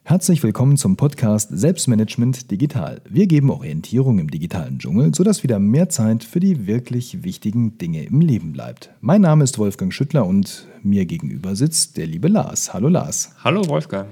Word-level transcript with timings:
Herzlich 0.08 0.42
willkommen 0.42 0.78
zum 0.78 0.96
Podcast 0.96 1.50
Selbstmanagement 1.52 2.50
Digital. 2.50 3.02
Wir 3.10 3.26
geben 3.26 3.50
Orientierung 3.50 4.18
im 4.18 4.30
digitalen 4.30 4.78
Dschungel, 4.78 5.14
sodass 5.14 5.42
wieder 5.42 5.58
mehr 5.58 5.90
Zeit 5.90 6.24
für 6.24 6.40
die 6.40 6.66
wirklich 6.66 7.24
wichtigen 7.24 7.76
Dinge 7.76 8.04
im 8.04 8.22
Leben 8.22 8.54
bleibt. 8.54 8.88
Mein 9.02 9.20
Name 9.20 9.44
ist 9.44 9.58
Wolfgang 9.58 9.92
Schüttler 9.92 10.24
und 10.24 10.66
mir 10.82 11.04
gegenüber 11.04 11.54
sitzt 11.56 11.98
der 11.98 12.06
liebe 12.06 12.28
Lars. 12.28 12.72
Hallo 12.72 12.88
Lars. 12.88 13.34
Hallo 13.44 13.68
Wolfgang. 13.68 14.08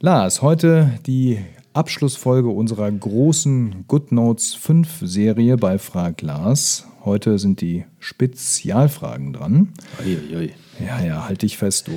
Lars, 0.00 0.42
heute 0.42 0.92
die 1.06 1.44
Abschlussfolge 1.78 2.48
unserer 2.48 2.90
großen 2.90 3.84
GoodNotes 3.86 4.54
5 4.54 4.98
Serie 5.02 5.56
bei 5.56 5.78
Frag 5.78 6.22
Lars. 6.22 6.88
Heute 7.04 7.38
sind 7.38 7.60
die 7.60 7.84
Spezialfragen 8.00 9.32
dran. 9.32 9.68
Uiuiui. 10.04 10.50
Ja, 10.84 11.00
ja, 11.04 11.28
halt 11.28 11.42
dich 11.42 11.56
fest, 11.56 11.86
du. 11.86 11.92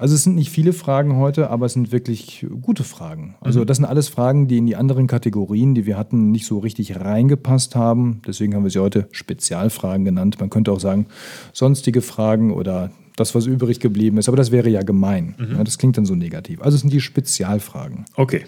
Also 0.00 0.16
es 0.16 0.24
sind 0.24 0.34
nicht 0.34 0.50
viele 0.50 0.72
Fragen 0.72 1.14
heute, 1.14 1.50
aber 1.50 1.66
es 1.66 1.74
sind 1.74 1.92
wirklich 1.92 2.44
gute 2.60 2.82
Fragen. 2.82 3.36
Also 3.40 3.60
mhm. 3.60 3.66
das 3.66 3.76
sind 3.76 3.86
alles 3.86 4.08
Fragen, 4.08 4.48
die 4.48 4.58
in 4.58 4.66
die 4.66 4.74
anderen 4.74 5.06
Kategorien, 5.06 5.76
die 5.76 5.86
wir 5.86 5.96
hatten, 5.96 6.32
nicht 6.32 6.46
so 6.46 6.58
richtig 6.58 6.96
reingepasst 6.96 7.76
haben. 7.76 8.20
Deswegen 8.26 8.56
haben 8.56 8.64
wir 8.64 8.70
sie 8.70 8.80
heute 8.80 9.06
Spezialfragen 9.12 10.04
genannt. 10.04 10.40
Man 10.40 10.50
könnte 10.50 10.72
auch 10.72 10.80
sagen, 10.80 11.06
sonstige 11.52 12.02
Fragen 12.02 12.52
oder 12.52 12.90
das, 13.14 13.36
was 13.36 13.46
übrig 13.46 13.78
geblieben 13.78 14.18
ist. 14.18 14.26
Aber 14.26 14.36
das 14.36 14.50
wäre 14.50 14.68
ja 14.68 14.82
gemein. 14.82 15.36
Mhm. 15.38 15.56
Ja, 15.56 15.62
das 15.62 15.78
klingt 15.78 15.96
dann 15.96 16.04
so 16.04 16.16
negativ. 16.16 16.60
Also 16.62 16.74
es 16.74 16.80
sind 16.80 16.92
die 16.92 17.00
Spezialfragen. 17.00 18.06
Okay. 18.16 18.44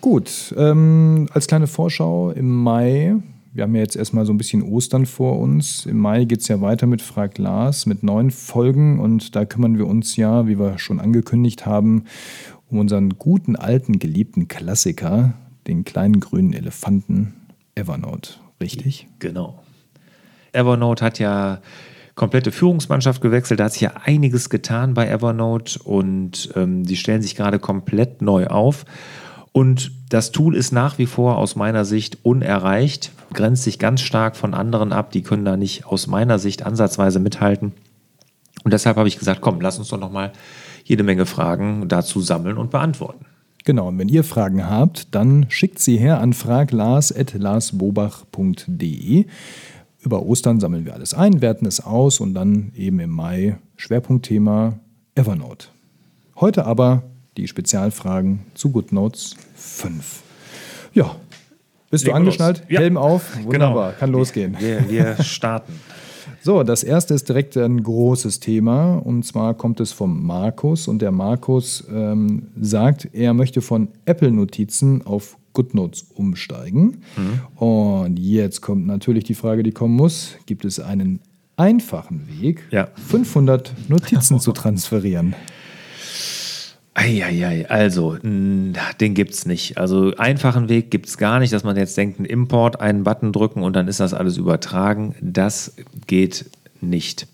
Gut, 0.00 0.54
ähm, 0.56 1.28
als 1.32 1.46
kleine 1.46 1.66
Vorschau 1.66 2.30
im 2.30 2.50
Mai, 2.50 3.16
wir 3.52 3.64
haben 3.64 3.74
ja 3.74 3.82
jetzt 3.82 3.96
erstmal 3.96 4.24
so 4.24 4.32
ein 4.32 4.38
bisschen 4.38 4.62
Ostern 4.62 5.04
vor 5.04 5.38
uns. 5.38 5.84
Im 5.84 5.98
Mai 5.98 6.24
geht 6.24 6.40
es 6.40 6.48
ja 6.48 6.62
weiter 6.62 6.86
mit 6.86 7.02
Frag 7.02 7.36
Lars 7.36 7.84
mit 7.84 8.02
neun 8.02 8.30
Folgen 8.30 8.98
und 8.98 9.36
da 9.36 9.44
kümmern 9.44 9.76
wir 9.76 9.86
uns 9.86 10.16
ja, 10.16 10.46
wie 10.46 10.58
wir 10.58 10.78
schon 10.78 11.00
angekündigt 11.00 11.66
haben, 11.66 12.04
um 12.70 12.78
unseren 12.78 13.10
guten, 13.18 13.56
alten, 13.56 13.98
geliebten 13.98 14.48
Klassiker, 14.48 15.34
den 15.66 15.84
kleinen 15.84 16.20
grünen 16.20 16.54
Elefanten 16.54 17.34
Evernote. 17.74 18.34
Richtig? 18.58 19.06
Genau. 19.18 19.62
Evernote 20.52 21.04
hat 21.04 21.18
ja 21.18 21.60
komplette 22.14 22.52
Führungsmannschaft 22.52 23.20
gewechselt. 23.20 23.60
Da 23.60 23.64
hat 23.64 23.72
sich 23.72 23.82
ja 23.82 23.92
einiges 24.02 24.48
getan 24.48 24.94
bei 24.94 25.08
Evernote 25.08 25.78
und 25.82 26.50
ähm, 26.56 26.84
die 26.84 26.96
stellen 26.96 27.20
sich 27.20 27.36
gerade 27.36 27.58
komplett 27.58 28.22
neu 28.22 28.46
auf. 28.46 28.86
Und 29.52 29.90
das 30.08 30.32
Tool 30.32 30.54
ist 30.54 30.72
nach 30.72 30.98
wie 30.98 31.06
vor 31.06 31.38
aus 31.38 31.56
meiner 31.56 31.84
Sicht 31.84 32.18
unerreicht, 32.22 33.12
grenzt 33.32 33.64
sich 33.64 33.78
ganz 33.78 34.00
stark 34.00 34.36
von 34.36 34.54
anderen 34.54 34.92
ab. 34.92 35.10
Die 35.10 35.22
können 35.22 35.44
da 35.44 35.56
nicht 35.56 35.86
aus 35.86 36.06
meiner 36.06 36.38
Sicht 36.38 36.64
ansatzweise 36.64 37.20
mithalten. 37.20 37.72
Und 38.62 38.72
deshalb 38.72 38.96
habe 38.96 39.08
ich 39.08 39.18
gesagt, 39.18 39.40
komm, 39.40 39.60
lass 39.60 39.78
uns 39.78 39.88
doch 39.88 39.98
noch 39.98 40.12
mal 40.12 40.32
jede 40.84 41.02
Menge 41.02 41.26
Fragen 41.26 41.88
dazu 41.88 42.20
sammeln 42.20 42.58
und 42.58 42.70
beantworten. 42.70 43.26
Genau, 43.64 43.88
und 43.88 43.98
wenn 43.98 44.08
ihr 44.08 44.22
Fragen 44.24 44.68
habt, 44.68 45.14
dann 45.14 45.46
schickt 45.50 45.80
sie 45.80 45.98
her 45.98 46.20
an 46.20 46.32
fraglars.larsbobach.de. 46.32 49.26
Über 50.02 50.22
Ostern 50.22 50.60
sammeln 50.60 50.86
wir 50.86 50.94
alles 50.94 51.12
ein, 51.12 51.42
werten 51.42 51.66
es 51.66 51.84
aus 51.84 52.20
und 52.20 52.32
dann 52.34 52.72
eben 52.74 53.00
im 53.00 53.10
Mai 53.10 53.58
Schwerpunktthema 53.76 54.78
Evernote. 55.14 55.66
Heute 56.36 56.64
aber 56.64 57.02
die 57.36 57.48
Spezialfragen 57.48 58.40
zu 58.54 58.70
GoodNotes 58.70 59.36
5. 59.54 60.22
Ja, 60.92 61.16
bist 61.90 62.04
Legen 62.04 62.12
du 62.12 62.16
angeschnallt? 62.16 62.62
Ja. 62.68 62.80
Helm 62.80 62.96
auf? 62.96 63.32
Genau. 63.34 63.52
Wunderbar, 63.52 63.88
genau. 63.88 63.98
kann 63.98 64.12
losgehen. 64.12 64.56
Wir, 64.58 64.88
wir 64.88 65.16
starten. 65.22 65.74
So, 66.42 66.62
das 66.62 66.82
erste 66.82 67.12
ist 67.12 67.28
direkt 67.28 67.56
ein 67.56 67.82
großes 67.82 68.40
Thema 68.40 68.94
und 68.94 69.24
zwar 69.24 69.54
kommt 69.54 69.78
es 69.80 69.92
vom 69.92 70.24
Markus 70.24 70.88
und 70.88 71.02
der 71.02 71.12
Markus 71.12 71.84
ähm, 71.92 72.48
sagt, 72.58 73.08
er 73.12 73.34
möchte 73.34 73.60
von 73.60 73.88
Apple-Notizen 74.06 75.04
auf 75.04 75.36
GoodNotes 75.52 76.06
umsteigen. 76.14 77.02
Mhm. 77.16 77.62
Und 77.62 78.18
jetzt 78.18 78.62
kommt 78.62 78.86
natürlich 78.86 79.24
die 79.24 79.34
Frage, 79.34 79.62
die 79.62 79.72
kommen 79.72 79.94
muss: 79.94 80.36
Gibt 80.46 80.64
es 80.64 80.80
einen 80.80 81.20
einfachen 81.56 82.26
Weg, 82.40 82.62
ja. 82.70 82.88
500 83.08 83.74
Notizen 83.88 84.40
zu 84.40 84.52
transferieren? 84.52 85.34
Eieiei, 86.94 87.70
also, 87.70 88.16
den 88.20 88.74
gibt 89.14 89.32
es 89.32 89.46
nicht. 89.46 89.78
Also, 89.78 90.12
einfachen 90.16 90.68
Weg 90.68 90.90
gibt 90.90 91.06
es 91.06 91.18
gar 91.18 91.38
nicht, 91.38 91.52
dass 91.52 91.62
man 91.62 91.76
jetzt 91.76 91.96
denkt, 91.96 92.18
ein 92.18 92.24
Import, 92.24 92.80
einen 92.80 93.04
Button 93.04 93.32
drücken 93.32 93.62
und 93.62 93.74
dann 93.74 93.86
ist 93.86 94.00
das 94.00 94.12
alles 94.12 94.36
übertragen. 94.36 95.14
Das 95.20 95.76
geht 96.06 96.50
nicht. 96.80 97.28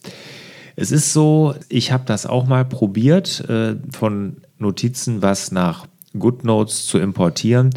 Es 0.76 0.92
ist 0.92 1.14
so, 1.14 1.54
ich 1.70 1.90
habe 1.90 2.04
das 2.06 2.26
auch 2.26 2.46
mal 2.46 2.66
probiert, 2.66 3.48
äh, 3.48 3.76
von 3.90 4.42
Notizen 4.58 5.22
was 5.22 5.50
nach 5.50 5.86
GoodNotes 6.18 6.86
zu 6.86 6.98
importieren. 6.98 7.70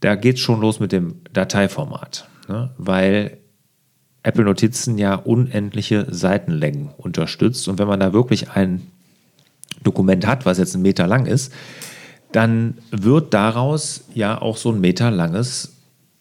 Da 0.00 0.14
geht 0.14 0.36
es 0.36 0.40
schon 0.40 0.60
los 0.60 0.78
mit 0.78 0.92
dem 0.92 1.16
Dateiformat, 1.32 2.28
ne? 2.48 2.70
weil 2.78 3.38
Apple 4.22 4.44
Notizen 4.44 4.98
ja 4.98 5.16
unendliche 5.16 6.06
Seitenlängen 6.08 6.90
unterstützt. 6.96 7.66
Und 7.68 7.78
wenn 7.78 7.88
man 7.88 8.00
da 8.00 8.12
wirklich 8.12 8.50
ein 8.50 8.82
Dokument 9.86 10.26
hat, 10.26 10.46
was 10.46 10.58
jetzt 10.58 10.74
einen 10.74 10.82
Meter 10.82 11.06
lang 11.06 11.26
ist, 11.26 11.52
dann 12.32 12.78
wird 12.90 13.32
daraus 13.32 14.04
ja 14.14 14.40
auch 14.40 14.56
so 14.56 14.70
ein 14.70 14.80
Meter 14.80 15.10
langes 15.10 15.72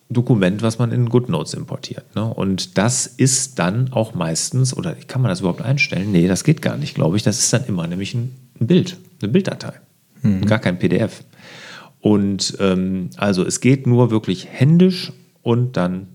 Dokument, 0.10 0.62
was 0.62 0.78
man 0.78 0.92
in 0.92 1.10
GoodNotes 1.10 1.56
importiert. 1.56 2.16
Ne? 2.16 2.24
Und 2.24 2.78
das 2.78 3.08
ist 3.08 3.58
dann 3.58 3.92
auch 3.92 4.14
meistens, 4.14 4.76
oder 4.76 4.94
kann 4.94 5.22
man 5.22 5.30
das 5.30 5.40
überhaupt 5.40 5.62
einstellen? 5.62 6.12
Nee, 6.12 6.28
das 6.28 6.44
geht 6.44 6.62
gar 6.62 6.78
nicht, 6.78 6.94
glaube 6.94 7.18
ich. 7.18 7.24
Das 7.24 7.40
ist 7.40 7.52
dann 7.52 7.66
immer 7.66 7.88
nämlich 7.88 8.14
ein, 8.14 8.36
ein 8.62 8.68
Bild, 8.68 8.98
eine 9.22 9.32
Bilddatei. 9.32 9.74
Mhm. 10.22 10.46
Gar 10.46 10.60
kein 10.60 10.78
PDF. 10.78 11.24
Und 12.02 12.56
ähm, 12.60 13.10
also 13.18 13.44
es 13.44 13.62
geht 13.62 13.88
nur 13.88 14.12
wirklich 14.12 14.48
händisch 14.48 15.12
und 15.42 15.76
dann 15.76 16.08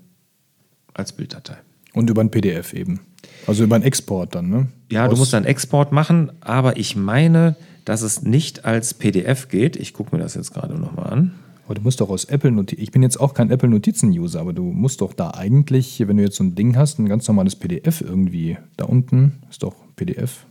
als 0.95 1.13
Bilddatei. 1.13 1.57
Und 1.93 2.09
über 2.11 2.21
ein 2.21 2.31
PDF 2.31 2.73
eben. 2.73 3.01
Also 3.47 3.65
über 3.65 3.75
einen 3.77 3.85
Export 3.85 4.35
dann, 4.35 4.49
ne? 4.49 4.69
Ja, 4.91 5.07
Aus 5.07 5.11
du 5.11 5.17
musst 5.17 5.35
einen 5.35 5.47
Export 5.47 5.93
machen, 5.93 6.33
aber 6.41 6.77
ich 6.77 6.97
meine, 6.97 7.57
dass 7.85 8.03
es 8.03 8.23
nicht 8.23 8.65
als 8.65 8.95
PDF 8.95 9.49
geht. 9.49 9.77
Ich 9.77 9.95
gucke 9.95 10.15
mir 10.15 10.23
das 10.23 10.35
jetzt 10.35 10.53
gerade 10.53 10.75
nochmal 10.75 11.13
an. 11.13 11.35
Aber 11.65 11.77
du 11.77 11.83
musst 11.83 12.01
doch 12.01 12.11
aus 12.11 12.25
Apple 12.25 12.51
Notizen. 12.51 12.83
Ich 12.83 12.91
bin 12.91 13.03
jetzt 13.03 13.21
auch 13.21 13.33
kein 13.33 13.51
Apple 13.51 13.69
Notizen-User, 13.69 14.41
aber 14.41 14.53
du 14.53 14.65
musst 14.65 15.01
doch 15.01 15.13
da 15.13 15.31
eigentlich, 15.31 16.03
wenn 16.07 16.17
du 16.17 16.23
jetzt 16.25 16.37
so 16.37 16.43
ein 16.43 16.57
Ding 16.57 16.77
hast, 16.77 16.99
ein 16.99 17.09
ganz 17.09 17.29
normales 17.29 17.55
PDF 17.55 18.01
irgendwie. 18.01 18.59
Da 18.77 18.87
unten 18.87 19.35
ist 19.51 19.63
doch 19.63 19.77
PDF. 19.95 20.47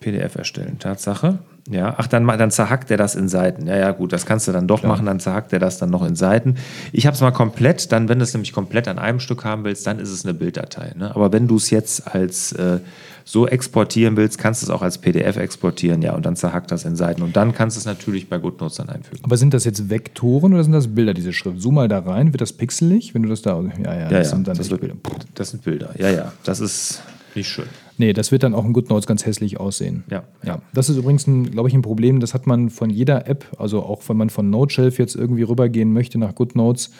PDF 0.00 0.34
erstellen, 0.36 0.78
Tatsache. 0.78 1.38
Ja, 1.70 1.94
ach, 1.96 2.06
dann, 2.06 2.26
dann 2.26 2.50
zerhackt 2.50 2.90
er 2.90 2.96
das 2.96 3.14
in 3.14 3.28
Seiten. 3.28 3.66
Ja, 3.66 3.76
ja, 3.76 3.90
gut, 3.92 4.12
das 4.12 4.24
kannst 4.24 4.46
du 4.46 4.52
dann 4.52 4.68
doch 4.68 4.80
Klar. 4.80 4.92
machen, 4.92 5.06
dann 5.06 5.20
zerhackt 5.20 5.52
er 5.52 5.58
das 5.58 5.78
dann 5.78 5.90
noch 5.90 6.04
in 6.04 6.14
Seiten. 6.14 6.56
Ich 6.92 7.06
habe 7.06 7.14
es 7.14 7.20
mal 7.20 7.32
komplett, 7.32 7.90
dann, 7.92 8.08
wenn 8.08 8.18
du 8.18 8.24
es 8.24 8.32
nämlich 8.32 8.52
komplett 8.52 8.88
an 8.88 8.98
einem 8.98 9.20
Stück 9.20 9.44
haben 9.44 9.64
willst, 9.64 9.86
dann 9.86 9.98
ist 9.98 10.10
es 10.10 10.24
eine 10.24 10.34
Bilddatei. 10.34 10.92
Ne? 10.96 11.14
Aber 11.14 11.32
wenn 11.32 11.48
du 11.48 11.56
es 11.56 11.70
jetzt 11.70 12.14
als 12.14 12.52
äh, 12.52 12.78
so 13.24 13.48
exportieren 13.48 14.16
willst, 14.16 14.38
kannst 14.38 14.62
du 14.62 14.66
es 14.66 14.70
auch 14.70 14.82
als 14.82 14.98
PDF 14.98 15.36
exportieren, 15.36 16.00
ja, 16.00 16.14
und 16.14 16.24
dann 16.24 16.36
zerhackt 16.36 16.70
das 16.70 16.84
in 16.84 16.94
Seiten. 16.94 17.22
Und 17.22 17.36
dann 17.36 17.52
kannst 17.52 17.76
du 17.76 17.80
es 17.80 17.84
natürlich 17.84 18.28
bei 18.28 18.38
GoodNotes 18.38 18.76
dann 18.76 18.88
einfügen. 18.88 19.24
Aber 19.24 19.36
sind 19.36 19.52
das 19.52 19.64
jetzt 19.64 19.90
Vektoren 19.90 20.54
oder 20.54 20.62
sind 20.62 20.72
das 20.72 20.86
Bilder, 20.86 21.12
diese 21.12 21.32
Schrift? 21.32 21.60
Zoom 21.60 21.74
mal 21.74 21.88
da 21.88 21.98
rein, 21.98 22.32
wird 22.32 22.40
das 22.40 22.52
pixelig, 22.52 23.14
wenn 23.14 23.24
du 23.24 23.28
das 23.28 23.42
da. 23.42 23.60
Ja, 23.60 23.94
ja, 23.94 23.98
ja 23.98 24.08
das 24.08 24.12
ja, 24.12 24.36
sind 24.36 24.46
dann 24.46 24.56
das, 24.56 24.70
wird, 24.70 24.80
Bilder. 24.80 24.94
das 25.34 25.50
sind 25.50 25.64
Bilder. 25.64 25.90
Ja, 25.98 26.10
ja, 26.10 26.32
das 26.44 26.60
ist 26.60 27.02
nicht 27.36 27.48
schön. 27.48 27.66
Nee, 27.98 28.12
das 28.12 28.32
wird 28.32 28.42
dann 28.42 28.54
auch 28.54 28.64
in 28.64 28.72
GoodNotes 28.72 29.06
ganz 29.06 29.24
hässlich 29.24 29.58
aussehen. 29.58 30.04
Ja. 30.10 30.24
ja. 30.44 30.60
Das 30.74 30.88
ist 30.88 30.96
übrigens, 30.96 31.24
glaube 31.24 31.68
ich, 31.68 31.74
ein 31.74 31.82
Problem, 31.82 32.20
das 32.20 32.34
hat 32.34 32.46
man 32.46 32.70
von 32.70 32.90
jeder 32.90 33.26
App, 33.26 33.46
also 33.58 33.82
auch 33.82 34.02
wenn 34.08 34.16
man 34.16 34.30
von 34.30 34.50
NoteShelf 34.50 34.98
jetzt 34.98 35.14
irgendwie 35.14 35.42
rübergehen 35.42 35.92
möchte 35.92 36.18
nach 36.18 36.34
GoodNotes 36.34 36.90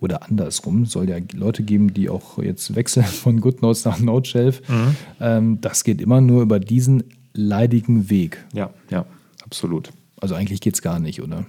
oder 0.00 0.24
andersrum, 0.24 0.84
soll 0.86 1.08
ja 1.08 1.16
Leute 1.34 1.62
geben, 1.62 1.92
die 1.92 2.08
auch 2.08 2.38
jetzt 2.38 2.76
wechseln 2.76 3.06
von 3.06 3.40
GoodNotes 3.40 3.84
nach 3.84 3.98
NoteShelf. 3.98 4.68
Mhm. 4.68 4.96
Ähm, 5.20 5.60
das 5.60 5.84
geht 5.84 6.00
immer 6.00 6.20
nur 6.20 6.42
über 6.42 6.60
diesen 6.60 7.04
leidigen 7.32 8.10
Weg. 8.10 8.44
Ja, 8.52 8.70
ja, 8.90 9.06
absolut. 9.44 9.90
Also 10.20 10.34
eigentlich 10.34 10.60
geht 10.60 10.74
es 10.74 10.82
gar 10.82 10.98
nicht, 10.98 11.22
oder? 11.22 11.46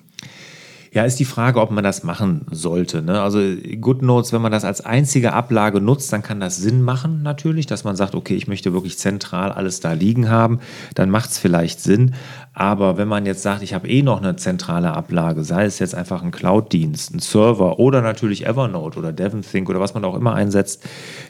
Ja, 0.91 1.03
ist 1.03 1.19
die 1.19 1.25
Frage, 1.25 1.62
ob 1.62 1.69
man 1.69 1.83
das 1.83 2.03
machen 2.03 2.47
sollte. 2.50 3.03
Ne? 3.03 3.21
Also 3.21 3.39
GoodNotes, 3.80 4.33
wenn 4.33 4.41
man 4.41 4.51
das 4.51 4.65
als 4.65 4.81
einzige 4.81 5.33
Ablage 5.33 5.81
nutzt, 5.81 6.12
dann 6.12 6.24
kann 6.24 6.39
das 6.39 6.57
Sinn 6.57 6.81
machen 6.81 7.21
natürlich, 7.21 7.68
dass 7.68 7.83
man 7.83 7.95
sagt, 7.95 8.15
okay, 8.15 8.36
ich 8.36 8.47
möchte 8.47 8.74
wirklich 8.74 8.97
zentral 8.97 9.51
alles 9.51 9.81
da 9.81 9.94
liegen 9.94 10.30
haben, 10.30 10.59
dann 10.95 11.12
macht 11.12 11.30
es 11.30 11.38
vielleicht 11.38 11.80
Sinn. 11.80 12.15
Aber 12.53 12.97
wenn 12.97 13.07
man 13.07 13.27
jetzt 13.27 13.44
sagt, 13.44 13.62
ich 13.62 13.75
habe 13.75 13.88
eh 13.88 14.01
noch 14.01 14.19
eine 14.19 14.36
zentrale 14.36 14.91
Ablage, 14.91 15.44
sei 15.44 15.65
es 15.65 15.77
jetzt 15.77 15.94
einfach 15.94 16.24
ein 16.24 16.31
Cloud-Dienst, 16.31 17.13
ein 17.13 17.19
Server 17.19 17.77
oder 17.77 18.01
natürlich 18.01 18.47
Evernote 18.47 18.97
oder 18.97 19.13
DevonThink 19.13 19.69
oder 19.69 19.80
was 19.80 19.94
man 19.94 20.03
auch 20.06 20.15
immer 20.15 20.33
einsetzt, 20.33 20.83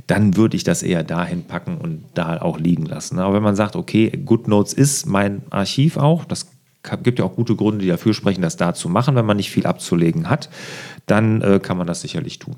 dann 0.07 0.37
würde 0.37 0.55
ich 0.55 0.63
das 0.63 0.83
eher 0.83 1.03
dahin 1.03 1.43
packen 1.43 1.77
und 1.77 2.05
da 2.13 2.41
auch 2.41 2.59
liegen 2.59 2.85
lassen. 2.85 3.19
Aber 3.19 3.33
wenn 3.33 3.43
man 3.43 3.57
sagt, 3.57 3.75
okay, 3.75 4.09
GoodNotes 4.09 4.71
ist 4.71 5.05
mein 5.05 5.41
Archiv 5.49 5.97
auch, 5.97 6.23
das 6.23 6.47
gibt 7.03 7.19
ja 7.19 7.25
auch 7.25 7.35
gute 7.35 7.55
Gründe, 7.55 7.83
die 7.83 7.89
dafür 7.89 8.13
sprechen, 8.13 8.41
das 8.41 8.57
da 8.57 8.73
zu 8.73 8.89
machen, 8.89 9.15
wenn 9.15 9.25
man 9.25 9.37
nicht 9.37 9.51
viel 9.51 9.65
abzulegen 9.65 10.29
hat, 10.29 10.49
dann 11.05 11.41
äh, 11.41 11.59
kann 11.61 11.77
man 11.77 11.87
das 11.87 12.01
sicherlich 12.01 12.39
tun. 12.39 12.55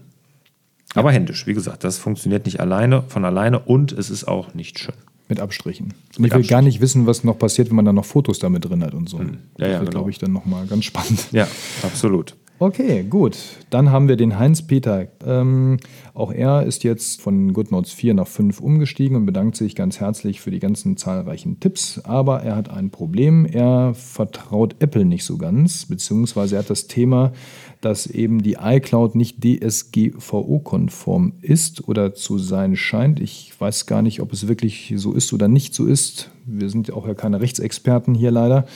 Aber 0.93 1.11
händisch, 1.11 1.47
wie 1.47 1.53
gesagt, 1.53 1.83
das 1.83 1.97
funktioniert 1.97 2.45
nicht 2.45 2.59
alleine, 2.59 3.03
von 3.07 3.23
alleine 3.25 3.59
und 3.59 3.91
es 3.91 4.09
ist 4.09 4.27
auch 4.27 4.53
nicht 4.53 4.79
schön. 4.79 4.95
Mit 5.29 5.39
Abstrichen. 5.39 5.93
Ich 6.11 6.19
will 6.19 6.25
Abstrichen. 6.25 6.49
gar 6.49 6.61
nicht 6.61 6.81
wissen, 6.81 7.07
was 7.07 7.23
noch 7.23 7.39
passiert, 7.39 7.69
wenn 7.69 7.77
man 7.77 7.85
dann 7.85 7.95
noch 7.95 8.03
Fotos 8.03 8.39
damit 8.39 8.65
drin 8.65 8.83
hat 8.83 8.93
und 8.93 9.07
so. 9.07 9.19
Hm. 9.19 9.27
Ja, 9.27 9.37
das 9.57 9.67
ja, 9.67 9.67
wird, 9.67 9.79
genau. 9.79 9.91
glaube 9.91 10.09
ich, 10.09 10.17
dann 10.17 10.33
nochmal 10.33 10.67
ganz 10.67 10.83
spannend. 10.83 11.27
Ja, 11.31 11.47
absolut. 11.83 12.35
Okay, 12.61 13.01
gut. 13.01 13.39
Dann 13.71 13.89
haben 13.89 14.07
wir 14.07 14.17
den 14.17 14.37
Heinz-Peter. 14.37 15.07
Ähm, 15.25 15.77
auch 16.13 16.31
er 16.31 16.61
ist 16.61 16.83
jetzt 16.83 17.19
von 17.19 17.53
GoodNotes 17.53 17.91
4 17.91 18.13
nach 18.13 18.27
5 18.27 18.59
umgestiegen 18.59 19.17
und 19.17 19.25
bedankt 19.25 19.55
sich 19.55 19.73
ganz 19.73 19.99
herzlich 19.99 20.41
für 20.41 20.51
die 20.51 20.59
ganzen 20.59 20.95
zahlreichen 20.95 21.59
Tipps. 21.59 22.01
Aber 22.03 22.43
er 22.43 22.55
hat 22.55 22.69
ein 22.69 22.91
Problem. 22.91 23.47
Er 23.47 23.95
vertraut 23.95 24.75
Apple 24.77 25.05
nicht 25.05 25.25
so 25.25 25.39
ganz, 25.39 25.87
beziehungsweise 25.87 26.55
er 26.55 26.59
hat 26.59 26.69
das 26.69 26.85
Thema, 26.85 27.33
dass 27.81 28.05
eben 28.05 28.43
die 28.43 28.57
iCloud 28.61 29.15
nicht 29.15 29.43
DSGVO-konform 29.43 31.33
ist 31.41 31.87
oder 31.87 32.13
zu 32.13 32.37
sein 32.37 32.75
scheint. 32.75 33.19
Ich 33.19 33.59
weiß 33.59 33.87
gar 33.87 34.03
nicht, 34.03 34.21
ob 34.21 34.33
es 34.33 34.47
wirklich 34.47 34.93
so 34.97 35.13
ist 35.13 35.33
oder 35.33 35.47
nicht 35.47 35.73
so 35.73 35.87
ist. 35.87 36.29
Wir 36.45 36.69
sind 36.69 36.93
auch 36.93 37.07
ja 37.07 37.15
keine 37.15 37.41
Rechtsexperten 37.41 38.13
hier 38.13 38.29
leider. 38.29 38.67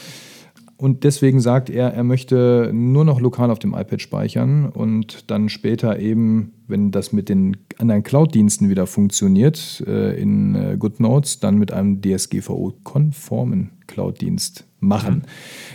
Und 0.77 1.05
deswegen 1.05 1.39
sagt 1.39 1.69
er, 1.69 1.93
er 1.93 2.03
möchte 2.03 2.71
nur 2.73 3.05
noch 3.05 3.21
lokal 3.21 3.49
auf 3.49 3.59
dem 3.59 3.73
iPad 3.73 4.01
speichern 4.01 4.67
und 4.67 5.31
dann 5.31 5.47
später 5.47 5.99
eben, 5.99 6.51
wenn 6.67 6.91
das 6.91 7.13
mit 7.13 7.29
den 7.29 7.55
anderen 7.77 8.03
Cloud-Diensten 8.03 8.69
wieder 8.69 8.85
funktioniert, 8.85 9.81
äh, 9.87 10.19
in 10.19 10.55
äh, 10.55 10.75
GoodNotes, 10.77 11.39
dann 11.39 11.57
mit 11.57 11.71
einem 11.71 12.01
DSGVO-konformen 12.01 13.71
Cloud-Dienst 13.87 14.65
machen. 14.81 15.15
Mhm. 15.15 15.21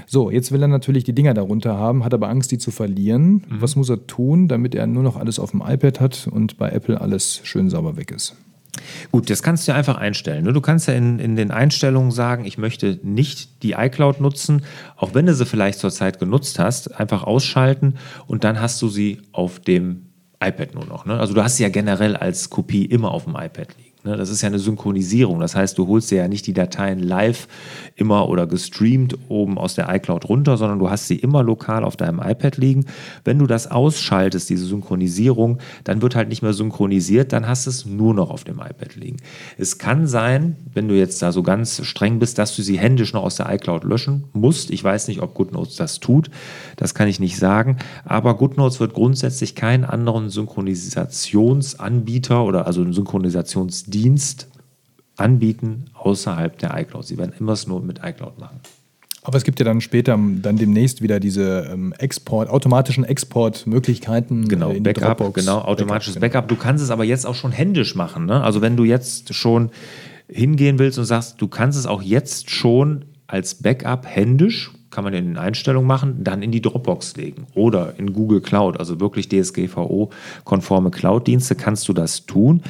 So, 0.06 0.30
jetzt 0.30 0.52
will 0.52 0.60
er 0.60 0.68
natürlich 0.68 1.04
die 1.04 1.14
Dinger 1.14 1.32
darunter 1.32 1.78
haben, 1.78 2.04
hat 2.04 2.12
aber 2.12 2.28
Angst, 2.28 2.52
die 2.52 2.58
zu 2.58 2.70
verlieren. 2.70 3.32
Mhm. 3.32 3.42
Was 3.60 3.76
muss 3.76 3.88
er 3.88 4.06
tun, 4.06 4.48
damit 4.48 4.74
er 4.74 4.86
nur 4.86 5.02
noch 5.02 5.16
alles 5.16 5.38
auf 5.38 5.52
dem 5.52 5.62
iPad 5.66 6.00
hat 6.00 6.28
und 6.30 6.58
bei 6.58 6.68
Apple 6.68 7.00
alles 7.00 7.40
schön 7.42 7.70
sauber 7.70 7.96
weg 7.96 8.10
ist? 8.10 8.36
Gut, 9.10 9.30
das 9.30 9.42
kannst 9.42 9.66
du 9.66 9.72
ja 9.72 9.78
einfach 9.78 9.96
einstellen. 9.96 10.44
Ne? 10.44 10.52
Du 10.52 10.60
kannst 10.60 10.88
ja 10.88 10.94
in, 10.94 11.18
in 11.18 11.36
den 11.36 11.50
Einstellungen 11.50 12.10
sagen, 12.10 12.44
ich 12.44 12.58
möchte 12.58 12.98
nicht 13.02 13.62
die 13.62 13.72
iCloud 13.72 14.20
nutzen, 14.20 14.62
auch 14.96 15.14
wenn 15.14 15.26
du 15.26 15.34
sie 15.34 15.46
vielleicht 15.46 15.78
zurzeit 15.78 16.18
genutzt 16.18 16.58
hast, 16.58 16.98
einfach 16.98 17.24
ausschalten 17.24 17.94
und 18.26 18.44
dann 18.44 18.60
hast 18.60 18.80
du 18.82 18.88
sie 18.88 19.20
auf 19.32 19.60
dem 19.60 20.06
iPad 20.42 20.74
nur 20.74 20.86
noch. 20.86 21.04
Ne? 21.04 21.18
Also 21.18 21.34
du 21.34 21.42
hast 21.42 21.56
sie 21.56 21.62
ja 21.62 21.68
generell 21.68 22.16
als 22.16 22.50
Kopie 22.50 22.84
immer 22.84 23.12
auf 23.12 23.24
dem 23.24 23.34
iPad 23.34 23.68
liegen. 23.76 23.89
Ne, 24.02 24.16
das 24.16 24.30
ist 24.30 24.40
ja 24.40 24.46
eine 24.46 24.58
Synchronisierung. 24.58 25.40
Das 25.40 25.54
heißt, 25.54 25.76
du 25.76 25.86
holst 25.86 26.10
dir 26.10 26.16
ja 26.16 26.28
nicht 26.28 26.46
die 26.46 26.54
Dateien 26.54 27.00
live 27.00 27.46
immer 27.96 28.30
oder 28.30 28.46
gestreamt 28.46 29.18
oben 29.28 29.58
aus 29.58 29.74
der 29.74 29.94
iCloud 29.94 30.26
runter, 30.26 30.56
sondern 30.56 30.78
du 30.78 30.88
hast 30.88 31.06
sie 31.06 31.16
immer 31.16 31.42
lokal 31.42 31.84
auf 31.84 31.98
deinem 31.98 32.18
iPad 32.18 32.56
liegen. 32.56 32.86
Wenn 33.24 33.38
du 33.38 33.46
das 33.46 33.70
ausschaltest, 33.70 34.48
diese 34.48 34.64
Synchronisierung, 34.64 35.58
dann 35.84 36.00
wird 36.00 36.16
halt 36.16 36.30
nicht 36.30 36.40
mehr 36.40 36.54
synchronisiert, 36.54 37.34
dann 37.34 37.46
hast 37.46 37.66
du 37.66 37.70
es 37.70 37.84
nur 37.84 38.14
noch 38.14 38.30
auf 38.30 38.44
dem 38.44 38.60
iPad 38.60 38.96
liegen. 38.96 39.18
Es 39.58 39.76
kann 39.76 40.06
sein, 40.06 40.56
wenn 40.72 40.88
du 40.88 40.96
jetzt 40.96 41.20
da 41.20 41.30
so 41.30 41.42
ganz 41.42 41.84
streng 41.84 42.20
bist, 42.20 42.38
dass 42.38 42.56
du 42.56 42.62
sie 42.62 42.78
händisch 42.78 43.12
noch 43.12 43.24
aus 43.24 43.36
der 43.36 43.52
iCloud 43.52 43.84
löschen 43.84 44.24
musst. 44.32 44.70
Ich 44.70 44.82
weiß 44.82 45.08
nicht, 45.08 45.20
ob 45.20 45.34
GoodNotes 45.34 45.76
das 45.76 46.00
tut. 46.00 46.30
Das 46.76 46.94
kann 46.94 47.06
ich 47.06 47.20
nicht 47.20 47.36
sagen. 47.36 47.76
Aber 48.06 48.38
GoodNotes 48.38 48.80
wird 48.80 48.94
grundsätzlich 48.94 49.54
keinen 49.54 49.84
anderen 49.84 50.30
Synchronisationsanbieter 50.30 52.42
oder 52.42 52.66
also 52.66 52.80
einen 52.80 52.94
Synchronisationsdienst 52.94 53.89
Dienst 53.90 54.48
anbieten 55.16 55.86
außerhalb 55.94 56.58
der 56.58 56.78
iCloud. 56.78 57.06
Sie 57.06 57.18
werden 57.18 57.34
immer 57.38 57.52
es 57.52 57.66
nur 57.66 57.82
mit 57.82 58.00
iCloud 58.02 58.38
machen. 58.38 58.60
Aber 59.22 59.36
es 59.36 59.44
gibt 59.44 59.58
ja 59.58 59.64
dann 59.64 59.82
später 59.82 60.18
dann 60.18 60.56
demnächst 60.56 61.02
wieder 61.02 61.20
diese 61.20 61.68
ähm, 61.70 61.92
Export, 61.98 62.48
automatischen 62.48 63.04
Exportmöglichkeiten. 63.04 64.48
Genau, 64.48 64.70
in 64.70 64.82
Backup, 64.82 65.18
Dropbox. 65.18 65.40
genau, 65.40 65.58
automatisches 65.58 66.14
Backup, 66.14 66.32
Backup. 66.32 66.48
Du 66.48 66.56
kannst 66.56 66.82
es 66.82 66.90
aber 66.90 67.04
jetzt 67.04 67.26
auch 67.26 67.34
schon 67.34 67.52
händisch 67.52 67.94
machen. 67.94 68.24
Ne? 68.24 68.42
Also 68.42 68.62
wenn 68.62 68.76
du 68.76 68.84
jetzt 68.84 69.34
schon 69.34 69.70
hingehen 70.26 70.78
willst 70.78 70.98
und 70.98 71.04
sagst, 71.04 71.40
du 71.40 71.48
kannst 71.48 71.78
es 71.78 71.86
auch 71.86 72.00
jetzt 72.00 72.50
schon 72.50 73.04
als 73.26 73.56
Backup 73.56 74.06
händisch 74.06 74.72
kann 74.90 75.04
man 75.04 75.14
in 75.14 75.24
den 75.26 75.38
Einstellungen 75.38 75.86
machen, 75.86 76.24
dann 76.24 76.42
in 76.42 76.50
die 76.50 76.60
Dropbox 76.60 77.16
legen 77.16 77.46
oder 77.54 77.94
in 77.98 78.12
Google 78.12 78.40
Cloud, 78.40 78.78
also 78.78 79.00
wirklich 79.00 79.28
DSGVO-konforme 79.28 80.90
Cloud-Dienste, 80.90 81.54
kannst 81.54 81.88
du 81.88 81.92
das 81.92 82.26
tun. 82.26 82.62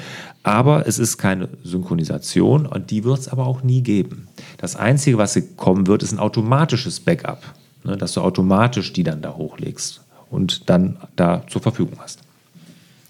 Aber 0.43 0.87
es 0.87 0.99
ist 0.99 1.19
keine 1.19 1.49
Synchronisation 1.65 2.67
und 2.67 2.91
die 2.91 3.05
wird 3.05 3.19
es 3.19 3.29
aber 3.29 3.47
auch 3.47 3.63
nie 3.63 3.83
geben. 3.83 4.29
Das 4.59 4.77
Einzige, 4.77 5.19
was 5.19 5.41
kommen 5.57 5.87
wird, 5.87 6.03
ist 6.03 6.13
ein 6.13 6.19
automatisches 6.19 7.01
Backup, 7.01 7.43
ne, 7.85 7.97
dass 7.97 8.15
du 8.15 8.21
automatisch 8.21 8.93
die 8.93 9.03
dann 9.03 9.23
da 9.23 9.35
hochlegst 9.35 10.03
und 10.31 10.71
dann 10.71 10.97
da 11.17 11.43
zur 11.49 11.61
Verfügung 11.61 11.99
hast. 11.99 12.21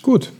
Gut, 0.02 0.33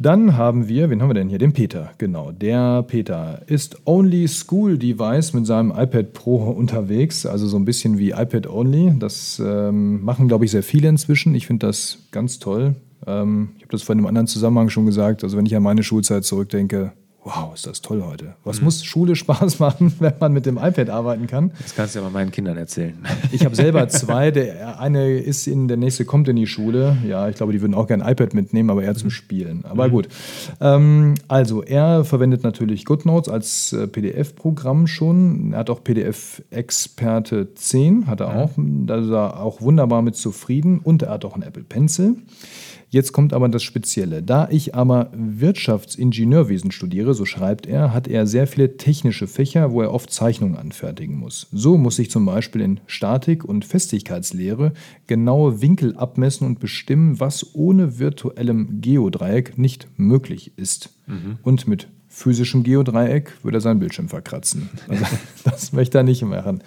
dann 0.00 0.38
haben 0.38 0.66
wir, 0.66 0.88
wen 0.88 1.02
haben 1.02 1.10
wir 1.10 1.14
denn 1.14 1.28
hier? 1.28 1.38
Den 1.38 1.52
Peter, 1.52 1.90
genau. 1.98 2.32
Der 2.32 2.82
Peter 2.82 3.42
ist 3.46 3.86
Only 3.86 4.26
School 4.28 4.78
Device 4.78 5.34
mit 5.34 5.46
seinem 5.46 5.70
iPad 5.70 6.14
Pro 6.14 6.36
unterwegs, 6.50 7.26
also 7.26 7.46
so 7.46 7.58
ein 7.58 7.66
bisschen 7.66 7.98
wie 7.98 8.10
iPad 8.10 8.48
Only. 8.48 8.94
Das 8.98 9.40
ähm, 9.44 10.02
machen, 10.02 10.26
glaube 10.26 10.46
ich, 10.46 10.50
sehr 10.52 10.62
viele 10.62 10.88
inzwischen. 10.88 11.34
Ich 11.34 11.46
finde 11.46 11.66
das 11.66 11.98
ganz 12.12 12.38
toll. 12.38 12.76
Ähm, 13.06 13.50
ich 13.58 13.62
habe 13.62 13.72
das 13.72 13.82
vor 13.82 13.94
einem 13.94 14.06
anderen 14.06 14.26
Zusammenhang 14.26 14.70
schon 14.70 14.86
gesagt. 14.86 15.22
Also 15.22 15.36
wenn 15.36 15.44
ich 15.44 15.54
an 15.54 15.62
meine 15.62 15.82
Schulzeit 15.82 16.24
zurückdenke, 16.24 16.92
wow, 17.24 17.54
ist 17.54 17.66
das 17.66 17.82
toll 17.82 18.02
heute. 18.04 18.34
Was 18.44 18.58
mhm. 18.58 18.66
muss 18.66 18.84
Schule 18.84 19.14
Spaß 19.14 19.58
machen, 19.58 19.94
wenn 19.98 20.14
man 20.18 20.32
mit 20.32 20.46
dem 20.46 20.56
iPad 20.56 20.90
arbeiten 20.90 21.26
kann? 21.26 21.52
Das 21.60 21.74
kannst 21.74 21.94
du 21.94 21.98
ja 21.98 22.04
mal 22.04 22.10
meinen 22.10 22.30
Kindern 22.30 22.56
erzählen. 22.56 22.98
Ich 23.32 23.44
habe 23.44 23.54
selber 23.54 23.88
zwei. 23.88 24.30
Der 24.30 24.80
eine 24.80 25.12
ist 25.12 25.46
in, 25.46 25.68
der 25.68 25.76
nächste 25.76 26.04
kommt 26.04 26.28
in 26.28 26.36
die 26.36 26.46
Schule. 26.46 26.96
Ja, 27.06 27.28
ich 27.28 27.36
glaube, 27.36 27.52
die 27.52 27.60
würden 27.60 27.74
auch 27.74 27.86
gerne 27.86 28.04
ein 28.04 28.12
iPad 28.12 28.34
mitnehmen, 28.34 28.70
aber 28.70 28.82
eher 28.82 28.94
zum 28.94 29.10
Spielen. 29.10 29.64
Aber 29.64 29.88
mhm. 29.88 29.92
gut. 29.92 30.08
Ähm, 30.60 31.14
also, 31.28 31.62
er 31.62 32.04
verwendet 32.04 32.42
natürlich 32.42 32.84
GoodNotes 32.84 33.32
als 33.32 33.72
äh, 33.72 33.86
PDF-Programm 33.86 34.86
schon. 34.86 35.52
Er 35.52 35.60
hat 35.60 35.70
auch 35.70 35.84
PDF-Experte 35.84 37.54
10, 37.54 38.06
hat 38.06 38.20
er 38.20 38.30
mhm. 38.30 38.36
auch. 38.36 38.50
Da 38.56 38.96
ist 38.96 39.10
er 39.10 39.40
auch 39.40 39.60
wunderbar 39.60 40.02
mit 40.02 40.16
zufrieden. 40.16 40.80
Und 40.82 41.02
er 41.02 41.10
hat 41.10 41.24
auch 41.24 41.34
einen 41.34 41.44
Apple 41.44 41.64
Pencil. 41.64 42.16
Jetzt 42.92 43.12
kommt 43.12 43.32
aber 43.32 43.48
das 43.48 43.62
Spezielle. 43.62 44.20
Da 44.20 44.48
ich 44.50 44.74
aber 44.74 45.10
Wirtschaftsingenieurwesen 45.14 46.72
studiere, 46.72 47.14
so 47.14 47.24
schreibt 47.24 47.66
er, 47.66 47.94
hat 47.94 48.08
er 48.08 48.26
sehr 48.26 48.48
viele 48.48 48.76
technische 48.76 49.28
Fächer, 49.28 49.70
wo 49.70 49.80
er 49.80 49.92
oft 49.92 50.12
Zeichnungen 50.12 50.56
anfertigen 50.56 51.16
muss. 51.16 51.46
So 51.52 51.78
muss 51.78 52.00
ich 52.00 52.10
zum 52.10 52.26
Beispiel 52.26 52.60
in 52.60 52.80
Statik- 52.86 53.44
und 53.44 53.64
Festigkeitslehre 53.64 54.72
genaue 55.06 55.62
Winkel 55.62 55.96
abmessen 55.96 56.48
und 56.48 56.58
bestimmen, 56.58 57.20
was 57.20 57.54
ohne 57.54 58.00
virtuellem 58.00 58.80
Geodreieck 58.80 59.56
nicht 59.56 59.86
möglich 59.96 60.52
ist. 60.56 60.90
Mhm. 61.06 61.38
Und 61.42 61.68
mit 61.68 61.86
physischem 62.08 62.64
Geodreieck 62.64 63.32
würde 63.44 63.58
er 63.58 63.60
seinen 63.60 63.78
Bildschirm 63.78 64.08
verkratzen. 64.08 64.68
Also, 64.88 65.04
das 65.44 65.72
möchte 65.72 65.98
er 65.98 66.04
nicht 66.04 66.22
machen. 66.22 66.60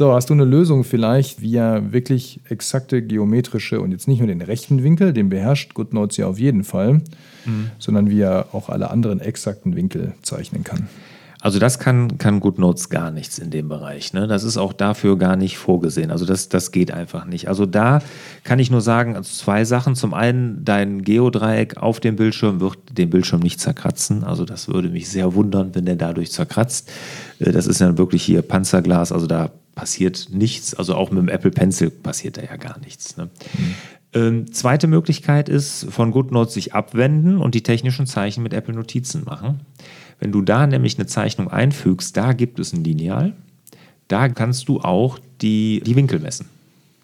So, 0.00 0.14
hast 0.14 0.30
du 0.30 0.32
eine 0.32 0.46
Lösung 0.46 0.82
vielleicht, 0.82 1.42
wie 1.42 1.56
er 1.56 1.92
wirklich 1.92 2.40
exakte 2.48 3.02
geometrische 3.02 3.82
und 3.82 3.92
jetzt 3.92 4.08
nicht 4.08 4.20
nur 4.20 4.28
den 4.28 4.40
rechten 4.40 4.82
Winkel, 4.82 5.12
den 5.12 5.28
beherrscht 5.28 5.74
GoodNotes 5.74 6.16
ja 6.16 6.26
auf 6.26 6.38
jeden 6.38 6.64
Fall, 6.64 7.02
mhm. 7.44 7.70
sondern 7.78 8.08
wie 8.08 8.22
er 8.22 8.46
auch 8.52 8.70
alle 8.70 8.90
anderen 8.90 9.20
exakten 9.20 9.76
Winkel 9.76 10.14
zeichnen 10.22 10.64
kann? 10.64 10.88
Also 11.40 11.58
das 11.58 11.78
kann, 11.78 12.18
kann 12.18 12.40
GoodNotes 12.40 12.90
gar 12.90 13.10
nichts 13.10 13.38
in 13.38 13.50
dem 13.50 13.68
Bereich. 13.68 14.12
Ne? 14.12 14.26
Das 14.26 14.44
ist 14.44 14.58
auch 14.58 14.74
dafür 14.74 15.16
gar 15.16 15.36
nicht 15.36 15.56
vorgesehen. 15.56 16.10
Also 16.10 16.26
das, 16.26 16.50
das 16.50 16.70
geht 16.70 16.90
einfach 16.90 17.24
nicht. 17.24 17.48
Also 17.48 17.64
da 17.64 18.00
kann 18.44 18.58
ich 18.58 18.70
nur 18.70 18.82
sagen, 18.82 19.16
also 19.16 19.32
zwei 19.32 19.64
Sachen. 19.64 19.96
Zum 19.96 20.12
einen, 20.12 20.64
dein 20.64 21.02
Geodreieck 21.02 21.78
auf 21.78 21.98
dem 21.98 22.16
Bildschirm 22.16 22.60
wird 22.60 22.76
den 22.92 23.08
Bildschirm 23.08 23.40
nicht 23.40 23.58
zerkratzen. 23.58 24.22
Also 24.22 24.44
das 24.44 24.68
würde 24.68 24.90
mich 24.90 25.08
sehr 25.08 25.34
wundern, 25.34 25.74
wenn 25.74 25.86
der 25.86 25.96
dadurch 25.96 26.30
zerkratzt. 26.30 26.90
Äh, 27.38 27.52
das 27.52 27.66
ist 27.66 27.80
ja 27.80 27.96
wirklich 27.96 28.22
hier 28.22 28.42
Panzerglas, 28.42 29.10
also 29.10 29.26
da 29.26 29.50
passiert 29.74 30.28
nichts. 30.30 30.74
Also 30.74 30.94
auch 30.94 31.10
mit 31.10 31.22
dem 31.22 31.28
Apple 31.28 31.50
Pencil 31.52 31.90
passiert 31.90 32.36
da 32.36 32.42
ja 32.42 32.56
gar 32.56 32.78
nichts. 32.80 33.16
Ne? 33.16 33.30
Mhm. 33.56 33.74
Ähm, 34.12 34.52
zweite 34.52 34.86
Möglichkeit 34.86 35.48
ist, 35.48 35.86
von 35.90 36.10
GoodNotes 36.10 36.54
sich 36.54 36.74
abwenden 36.74 37.38
und 37.38 37.54
die 37.54 37.62
technischen 37.62 38.06
Zeichen 38.06 38.42
mit 38.42 38.52
Apple 38.52 38.74
Notizen 38.74 39.24
machen. 39.24 39.60
Wenn 40.18 40.32
du 40.32 40.42
da 40.42 40.66
nämlich 40.66 40.98
eine 40.98 41.06
Zeichnung 41.06 41.48
einfügst, 41.48 42.16
da 42.16 42.32
gibt 42.32 42.58
es 42.58 42.72
ein 42.72 42.82
Lineal. 42.82 43.34
Da 44.08 44.28
kannst 44.28 44.68
du 44.68 44.80
auch 44.80 45.18
die, 45.40 45.80
die 45.86 45.94
Winkel 45.94 46.18
messen. 46.18 46.46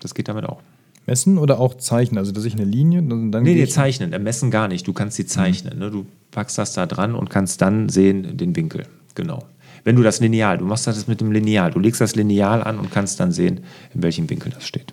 Das 0.01 0.15
geht 0.15 0.29
damit 0.29 0.45
auch. 0.45 0.61
Messen 1.07 1.39
oder 1.39 1.61
auch 1.61 1.75
zeichnen? 1.75 2.19
Also, 2.19 2.33
dass 2.33 2.45
ich 2.45 2.55
eine 2.55 2.65
Linie. 2.65 3.01
Dann 3.03 3.31
nee, 3.31 3.55
nee, 3.55 3.67
zeichnen. 3.67 4.13
Äh, 4.13 4.19
messen 4.19 4.51
gar 4.51 4.67
nicht. 4.67 4.87
Du 4.89 4.93
kannst 4.93 5.17
sie 5.17 5.25
zeichnen. 5.25 5.75
Mhm. 5.75 5.81
Ne? 5.81 5.91
Du 5.91 6.07
packst 6.33 6.59
das 6.59 6.73
da 6.73 6.87
dran 6.87 7.15
und 7.15 7.31
kannst 7.31 7.63
dann 7.63 7.89
sehen 7.89 8.37
den 8.37 8.57
Winkel. 8.57 8.87
Genau. 9.15 9.45
Wenn 9.85 9.95
du 9.95 10.03
das 10.03 10.19
Lineal, 10.19 10.59
du 10.59 10.65
machst 10.65 10.89
das 10.89 11.07
mit 11.07 11.21
dem 11.21 11.31
Lineal. 11.31 11.71
Du 11.71 11.79
legst 11.79 12.01
das 12.01 12.17
Lineal 12.17 12.65
an 12.65 12.81
und 12.81 12.91
kannst 12.91 13.21
dann 13.21 13.31
sehen, 13.31 13.61
in 13.95 14.03
welchem 14.03 14.29
Winkel 14.29 14.51
das 14.53 14.67
steht. 14.67 14.93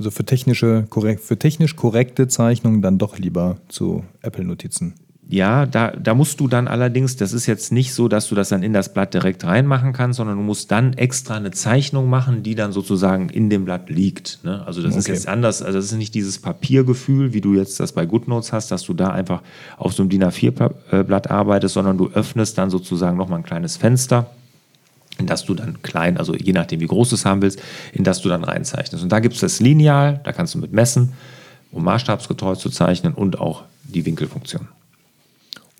Also 0.00 0.10
für, 0.10 0.24
technische, 0.24 0.86
für 0.90 1.38
technisch 1.38 1.76
korrekte 1.76 2.26
Zeichnungen 2.26 2.80
dann 2.80 2.96
doch 2.96 3.18
lieber 3.18 3.58
zu 3.68 4.02
Apple-Notizen. 4.22 4.94
Ja, 5.28 5.66
da, 5.66 5.90
da 5.90 6.14
musst 6.14 6.40
du 6.40 6.48
dann 6.48 6.68
allerdings, 6.68 7.16
das 7.16 7.34
ist 7.34 7.44
jetzt 7.44 7.70
nicht 7.70 7.92
so, 7.92 8.08
dass 8.08 8.26
du 8.30 8.34
das 8.34 8.48
dann 8.48 8.62
in 8.62 8.72
das 8.72 8.94
Blatt 8.94 9.12
direkt 9.12 9.44
reinmachen 9.44 9.92
kannst, 9.92 10.16
sondern 10.16 10.38
du 10.38 10.42
musst 10.42 10.70
dann 10.70 10.94
extra 10.94 11.34
eine 11.34 11.50
Zeichnung 11.50 12.08
machen, 12.08 12.42
die 12.42 12.54
dann 12.54 12.72
sozusagen 12.72 13.28
in 13.28 13.50
dem 13.50 13.66
Blatt 13.66 13.90
liegt. 13.90 14.38
Ne? 14.42 14.66
Also 14.66 14.80
das 14.80 14.92
okay. 14.92 15.00
ist 15.00 15.08
jetzt 15.08 15.28
anders, 15.28 15.60
also 15.60 15.76
das 15.76 15.84
ist 15.84 15.98
nicht 15.98 16.14
dieses 16.14 16.38
Papiergefühl, 16.38 17.34
wie 17.34 17.42
du 17.42 17.52
jetzt 17.52 17.78
das 17.78 17.92
bei 17.92 18.06
GoodNotes 18.06 18.54
hast, 18.54 18.70
dass 18.70 18.84
du 18.84 18.94
da 18.94 19.10
einfach 19.10 19.42
auf 19.76 19.92
so 19.92 20.02
einem 20.02 20.08
DIN 20.08 20.24
A4-Blatt 20.24 21.30
arbeitest, 21.30 21.74
sondern 21.74 21.98
du 21.98 22.08
öffnest 22.08 22.56
dann 22.56 22.70
sozusagen 22.70 23.18
nochmal 23.18 23.40
ein 23.40 23.44
kleines 23.44 23.76
Fenster 23.76 24.30
in 25.20 25.26
das 25.26 25.44
du 25.44 25.54
dann 25.54 25.82
klein, 25.82 26.16
also 26.16 26.34
je 26.34 26.52
nachdem 26.52 26.80
wie 26.80 26.86
groß 26.86 27.10
du 27.10 27.14
es 27.14 27.24
haben 27.24 27.42
willst, 27.42 27.60
in 27.92 28.02
das 28.04 28.20
du 28.20 28.28
dann 28.28 28.42
reinzeichnest. 28.42 29.02
Und 29.02 29.12
da 29.12 29.20
gibt 29.20 29.34
es 29.34 29.40
das 29.40 29.60
Lineal, 29.60 30.20
da 30.24 30.32
kannst 30.32 30.54
du 30.54 30.58
mit 30.58 30.72
messen, 30.72 31.12
um 31.70 31.84
maßstabsgetreu 31.84 32.56
zu 32.56 32.70
zeichnen 32.70 33.14
und 33.14 33.38
auch 33.38 33.62
die 33.84 34.04
Winkelfunktion. 34.04 34.68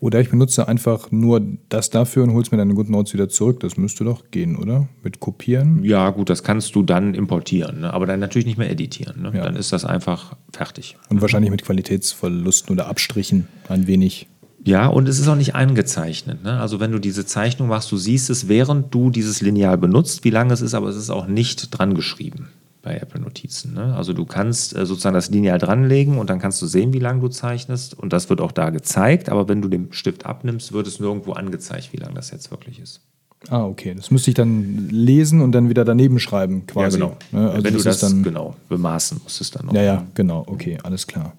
Oder 0.01 0.21
ich 0.21 0.31
benutze 0.31 0.67
einfach 0.67 1.11
nur 1.11 1.43
das 1.69 1.91
dafür 1.91 2.23
und 2.23 2.33
holst 2.33 2.53
mir 2.53 2.59
deine 2.59 2.73
GoodNotes 2.73 3.13
wieder 3.13 3.29
zurück. 3.29 3.61
Das 3.61 3.77
müsste 3.77 4.03
doch 4.05 4.31
gehen, 4.31 4.57
oder? 4.57 4.89
Mit 5.03 5.21
Kopieren? 5.21 5.85
Ja, 5.85 6.09
gut, 6.09 6.31
das 6.31 6.43
kannst 6.43 6.75
du 6.75 6.83
dann 6.83 7.13
importieren, 7.13 7.81
ne? 7.83 7.93
aber 7.93 8.07
dann 8.07 8.19
natürlich 8.19 8.47
nicht 8.47 8.57
mehr 8.57 8.71
editieren. 8.71 9.21
Ne? 9.21 9.33
Ja. 9.35 9.45
Dann 9.45 9.57
ist 9.57 9.73
das 9.73 9.85
einfach 9.85 10.37
fertig. 10.53 10.97
Und 11.11 11.21
wahrscheinlich 11.21 11.51
mit 11.51 11.65
Qualitätsverlusten 11.65 12.73
oder 12.73 12.87
Abstrichen 12.89 13.47
ein 13.69 13.87
wenig. 13.87 14.27
Ja, 14.65 14.87
und 14.87 15.09
es 15.09 15.19
ist 15.19 15.29
auch 15.29 15.37
nicht 15.37 15.55
angezeichnet. 15.55 16.43
Ne? 16.45 16.61
Also 16.61 16.81
wenn 16.81 16.93
du 16.93 16.99
diese 16.99 17.25
Zeichnung 17.25 17.69
machst, 17.69 17.91
du 17.93 17.97
siehst 17.97 18.31
es, 18.31 18.49
während 18.49 18.93
du 18.95 19.11
dieses 19.11 19.41
Lineal 19.41 19.79
benutzt, 19.79 20.25
wie 20.25 20.31
lange 20.31 20.53
es 20.53 20.61
ist, 20.61 20.75
aber 20.75 20.89
es 20.89 20.97
ist 20.97 21.11
auch 21.11 21.27
nicht 21.27 21.71
dran 21.71 21.95
geschrieben 21.95 22.49
bei 22.83 22.97
Apple 22.97 23.21
Notizen. 23.21 23.75
Ne? 23.75 23.95
Also 23.95 24.13
du 24.13 24.25
kannst 24.25 24.77
äh, 24.77 24.87
sozusagen 24.87 25.15
das 25.15 25.31
Lineal 25.31 25.59
dranlegen 25.59 26.19
und 26.19 26.31
dann 26.31 26.39
kannst 26.39 26.61
du 26.63 26.67
sehen, 26.67 26.93
wie 26.93 26.99
lange 26.99 27.21
du 27.21 27.29
zeichnest 27.29 27.99
und 27.99 28.13
das 28.13 28.31
wird 28.31 28.41
auch 28.41 28.53
da 28.53 28.71
gezeigt, 28.71 29.29
aber 29.29 29.49
wenn 29.49 29.63
du 29.63 29.69
den 29.69 29.93
Stift 29.93 30.27
abnimmst, 30.27 30.73
wird 30.73 30.87
es 30.87 31.01
nirgendwo 31.01 31.33
angezeigt, 31.33 31.93
wie 31.93 31.99
lang 31.99 32.15
das 32.15 32.31
jetzt 32.31 32.51
wirklich 32.51 32.81
ist. 32.81 33.01
Ah, 33.49 33.65
okay. 33.65 33.95
Das 33.95 34.11
müsste 34.11 34.31
ich 34.31 34.35
dann 34.35 34.89
lesen 34.91 35.41
und 35.41 35.53
dann 35.53 35.71
wieder 35.71 35.85
daneben 35.85 36.19
schreiben, 36.19 36.67
quasi. 36.67 36.99
Ja, 36.99 37.07
genau. 37.07 37.17
Ne? 37.33 37.51
Also 37.51 37.65
wenn 37.65 37.75
du 37.75 37.83
das 37.83 38.01
dann 38.01 38.23
genau 38.23 38.55
bemaßen 38.69 39.21
musst, 39.23 39.41
es 39.41 39.51
dann 39.51 39.67
noch. 39.67 39.73
Ja, 39.73 39.83
ja, 39.83 40.07
genau. 40.15 40.45
Okay, 40.47 40.79
alles 40.83 41.07
klar. 41.07 41.33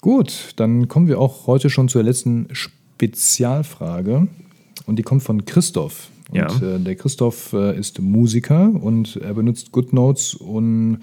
Gut, 0.00 0.54
dann 0.56 0.88
kommen 0.88 1.08
wir 1.08 1.20
auch 1.20 1.46
heute 1.46 1.68
schon 1.68 1.88
zur 1.88 2.02
letzten 2.02 2.48
Spezialfrage 2.52 4.28
und 4.86 4.96
die 4.96 5.02
kommt 5.02 5.22
von 5.22 5.44
Christoph. 5.44 6.10
Und 6.30 6.36
ja. 6.36 6.46
äh, 6.46 6.78
der 6.78 6.94
Christoph 6.94 7.52
äh, 7.52 7.76
ist 7.76 8.00
Musiker 8.00 8.70
und 8.80 9.16
er 9.16 9.34
benutzt 9.34 9.72
GoodNotes, 9.72 10.34
um 10.34 10.98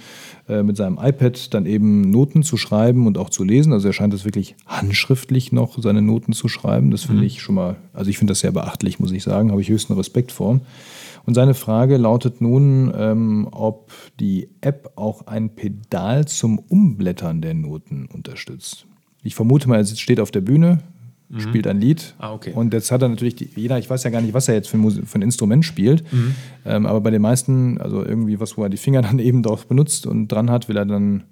äh, 0.47 0.63
mit 0.63 0.77
seinem 0.77 0.97
iPad 1.01 1.53
dann 1.53 1.65
eben 1.65 2.09
Noten 2.09 2.43
zu 2.43 2.55
schreiben 2.55 3.07
und 3.07 3.17
auch 3.17 3.29
zu 3.29 3.43
lesen. 3.43 3.73
Also 3.73 3.87
er 3.89 3.93
scheint 3.93 4.13
es 4.13 4.23
wirklich 4.23 4.55
handschriftlich 4.65 5.51
noch 5.51 5.77
seine 5.81 6.01
Noten 6.01 6.31
zu 6.31 6.47
schreiben. 6.47 6.91
Das 6.91 7.03
finde 7.03 7.21
mhm. 7.21 7.27
ich 7.27 7.41
schon 7.41 7.55
mal, 7.55 7.75
also 7.91 8.09
ich 8.09 8.17
finde 8.17 8.31
das 8.31 8.39
sehr 8.39 8.53
beachtlich, 8.53 8.99
muss 8.99 9.11
ich 9.11 9.23
sagen, 9.23 9.51
habe 9.51 9.61
ich 9.61 9.67
höchsten 9.67 9.93
Respekt 9.93 10.31
vor. 10.31 10.61
Und 11.25 11.33
seine 11.33 11.55
Frage 11.55 11.97
lautet 11.97 12.39
nun, 12.39 12.93
ähm, 12.95 13.49
ob 13.51 13.91
die 14.21 14.47
App 14.61 14.93
auch 14.95 15.27
ein 15.27 15.55
Pedal 15.55 16.25
zum 16.25 16.57
Umblättern 16.57 17.41
der 17.41 17.53
Noten 17.53 18.07
unterstützt. 18.13 18.85
Ich 19.23 19.35
vermute 19.35 19.67
mal, 19.67 19.81
es 19.81 19.99
steht 19.99 20.21
auf 20.21 20.31
der 20.31 20.39
Bühne, 20.39 20.79
mhm. 21.29 21.39
spielt 21.39 21.67
ein 21.67 21.79
Lied. 21.79 22.15
Ah, 22.17 22.33
okay. 22.33 22.51
Und 22.53 22.73
jetzt 22.73 22.91
hat 22.91 23.01
er 23.01 23.09
natürlich, 23.09 23.35
die, 23.35 23.49
jeder, 23.55 23.77
ich 23.79 23.89
weiß 23.89 24.03
ja 24.03 24.09
gar 24.09 24.21
nicht, 24.21 24.33
was 24.33 24.47
er 24.47 24.55
jetzt 24.55 24.69
für 24.69 24.77
ein, 24.77 25.05
für 25.05 25.19
ein 25.19 25.21
Instrument 25.21 25.65
spielt, 25.65 26.11
mhm. 26.11 26.35
ähm, 26.65 26.85
aber 26.85 27.01
bei 27.01 27.11
den 27.11 27.21
meisten, 27.21 27.79
also 27.79 28.03
irgendwie 28.03 28.39
was, 28.39 28.57
wo 28.57 28.63
er 28.63 28.69
die 28.69 28.77
Finger 28.77 29.01
dann 29.03 29.19
eben 29.19 29.43
drauf 29.43 29.67
benutzt 29.67 30.07
und 30.07 30.27
dran 30.27 30.49
hat, 30.49 30.69
will 30.69 30.77
er 30.77 30.85
dann, 30.85 31.23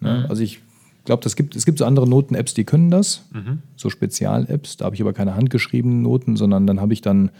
ne? 0.00 0.20
mhm. 0.24 0.26
also 0.28 0.42
ich 0.42 0.60
glaube, 1.04 1.28
gibt, 1.34 1.56
es 1.56 1.66
gibt 1.66 1.78
so 1.78 1.84
andere 1.84 2.08
Noten-Apps, 2.08 2.54
die 2.54 2.64
können 2.64 2.90
das, 2.90 3.26
mhm. 3.32 3.58
so 3.76 3.90
Spezial-Apps, 3.90 4.76
da 4.76 4.84
habe 4.84 4.94
ich 4.94 5.02
aber 5.02 5.12
keine 5.12 5.34
handgeschriebenen 5.34 6.02
Noten, 6.02 6.36
sondern 6.36 6.66
dann 6.66 6.80
habe 6.80 6.92
ich 6.92 7.00
dann 7.00 7.30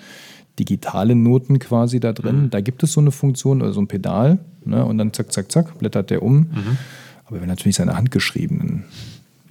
digitale 0.59 1.15
Noten 1.15 1.59
quasi 1.59 1.99
da 1.99 2.13
drin. 2.13 2.43
Mhm. 2.43 2.51
Da 2.51 2.61
gibt 2.61 2.83
es 2.83 2.93
so 2.93 3.01
eine 3.01 3.11
Funktion, 3.11 3.63
also 3.63 3.75
so 3.75 3.81
ein 3.81 3.89
Pedal, 3.89 4.39
ne? 4.65 4.85
und 4.85 4.99
dann 4.99 5.13
zack, 5.13 5.33
zack, 5.33 5.51
zack, 5.51 5.79
blättert 5.79 6.11
der 6.11 6.23
um. 6.23 6.39
Mhm. 6.41 6.79
Aber 7.25 7.41
wenn 7.41 7.49
natürlich 7.49 7.77
seine 7.77 7.97
handgeschriebenen, 7.97 8.85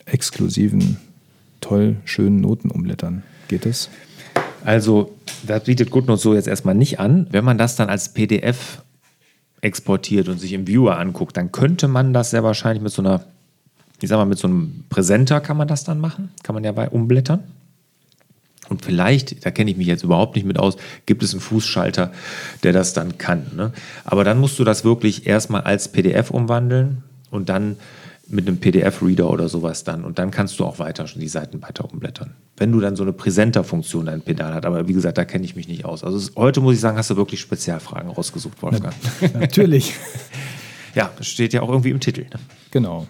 exklusiven 0.06 0.98
toll 1.62 1.98
schönen 2.06 2.42
Noten 2.42 2.70
umblättern. 2.70 3.24
Geht 3.48 3.66
das? 3.66 3.90
Also, 4.64 5.18
das 5.46 5.64
bietet 5.64 5.90
GoodNotes 5.90 6.22
so 6.22 6.34
jetzt 6.34 6.48
erstmal 6.48 6.76
nicht 6.76 7.00
an. 7.00 7.28
Wenn 7.32 7.46
man 7.46 7.58
das 7.58 7.76
dann 7.76 7.90
als 7.90 8.10
PDF 8.10 8.84
exportiert 9.62 10.28
und 10.28 10.40
sich 10.40 10.54
im 10.54 10.68
Viewer 10.68 10.98
anguckt, 10.98 11.38
dann 11.38 11.52
könnte 11.52 11.88
man 11.88 12.14
das 12.14 12.32
sehr 12.32 12.44
wahrscheinlich 12.44 12.84
mit 12.84 12.92
so 12.92 13.02
einer, 13.02 13.24
ich 14.02 14.10
sag 14.10 14.18
mal, 14.18 14.26
mit 14.26 14.38
so 14.38 14.48
einem 14.48 14.84
Präsenter 14.90 15.40
kann 15.40 15.58
man 15.58 15.68
das 15.68 15.84
dann 15.84 16.00
machen. 16.00 16.30
Kann 16.44 16.56
man 16.56 16.64
ja 16.64 16.72
bei 16.72 16.90
umblättern. 16.90 17.44
Und 18.70 18.86
vielleicht, 18.86 19.46
da 19.46 19.52
kenne 19.52 19.70
ich 19.70 19.78
mich 19.78 19.88
jetzt 19.88 20.04
überhaupt 20.04 20.36
nicht 20.36 20.46
mit 20.46 20.58
aus, 20.58 20.78
gibt 21.06 21.24
es 21.24 21.34
einen 21.34 21.42
Fußschalter, 21.42 22.12
der 22.64 22.72
das 22.72 22.94
dann 22.94 23.18
kann. 23.18 23.48
Ne? 23.56 23.74
Aber 24.06 24.24
dann 24.24 24.40
musst 24.40 24.60
du 24.60 24.64
das 24.64 24.86
wirklich 24.86 25.28
erstmal 25.28 25.62
als 25.62 25.90
PDF 25.90 26.32
umwandeln 26.32 27.04
und 27.32 27.50
dann 27.50 27.76
mit 28.32 28.48
einem 28.48 28.58
PDF-Reader 28.58 29.30
oder 29.30 29.50
sowas 29.50 29.84
dann. 29.84 30.04
Und 30.04 30.20
dann 30.20 30.32
kannst 30.32 30.60
du 30.60 30.66
auch 30.66 30.80
weiter 30.80 31.06
die 31.16 31.28
Seiten 31.28 31.62
weiter 31.62 31.92
umblättern. 31.92 32.32
Wenn 32.58 32.72
du 32.72 32.80
dann 32.80 32.96
so 32.96 33.04
eine 33.04 33.14
Präsenter-Funktion 33.14 34.06
dein 34.06 34.22
Pedal 34.22 34.54
hast. 34.54 34.66
Aber 34.66 34.88
wie 34.88 34.94
gesagt, 34.94 35.18
da 35.18 35.26
kenne 35.26 35.46
ich 35.46 35.56
mich 35.56 35.68
nicht 35.68 35.86
aus. 35.86 36.04
Also 36.04 36.18
es, 36.18 36.34
heute 36.36 36.62
muss 36.62 36.76
ich 36.76 36.80
sagen, 36.80 36.98
hast 36.98 37.10
du 37.10 37.18
wirklich 37.18 37.40
Spezialfragen 37.40 38.10
rausgesucht, 38.10 38.62
Wolfgang. 38.62 38.94
Na, 39.22 39.40
natürlich. 39.40 39.94
ja, 40.96 41.12
steht 41.22 41.54
ja 41.54 41.62
auch 41.62 41.70
irgendwie 41.70 41.90
im 41.90 42.00
Titel. 42.00 42.22
Ne? 42.22 42.40
Genau. 42.72 43.08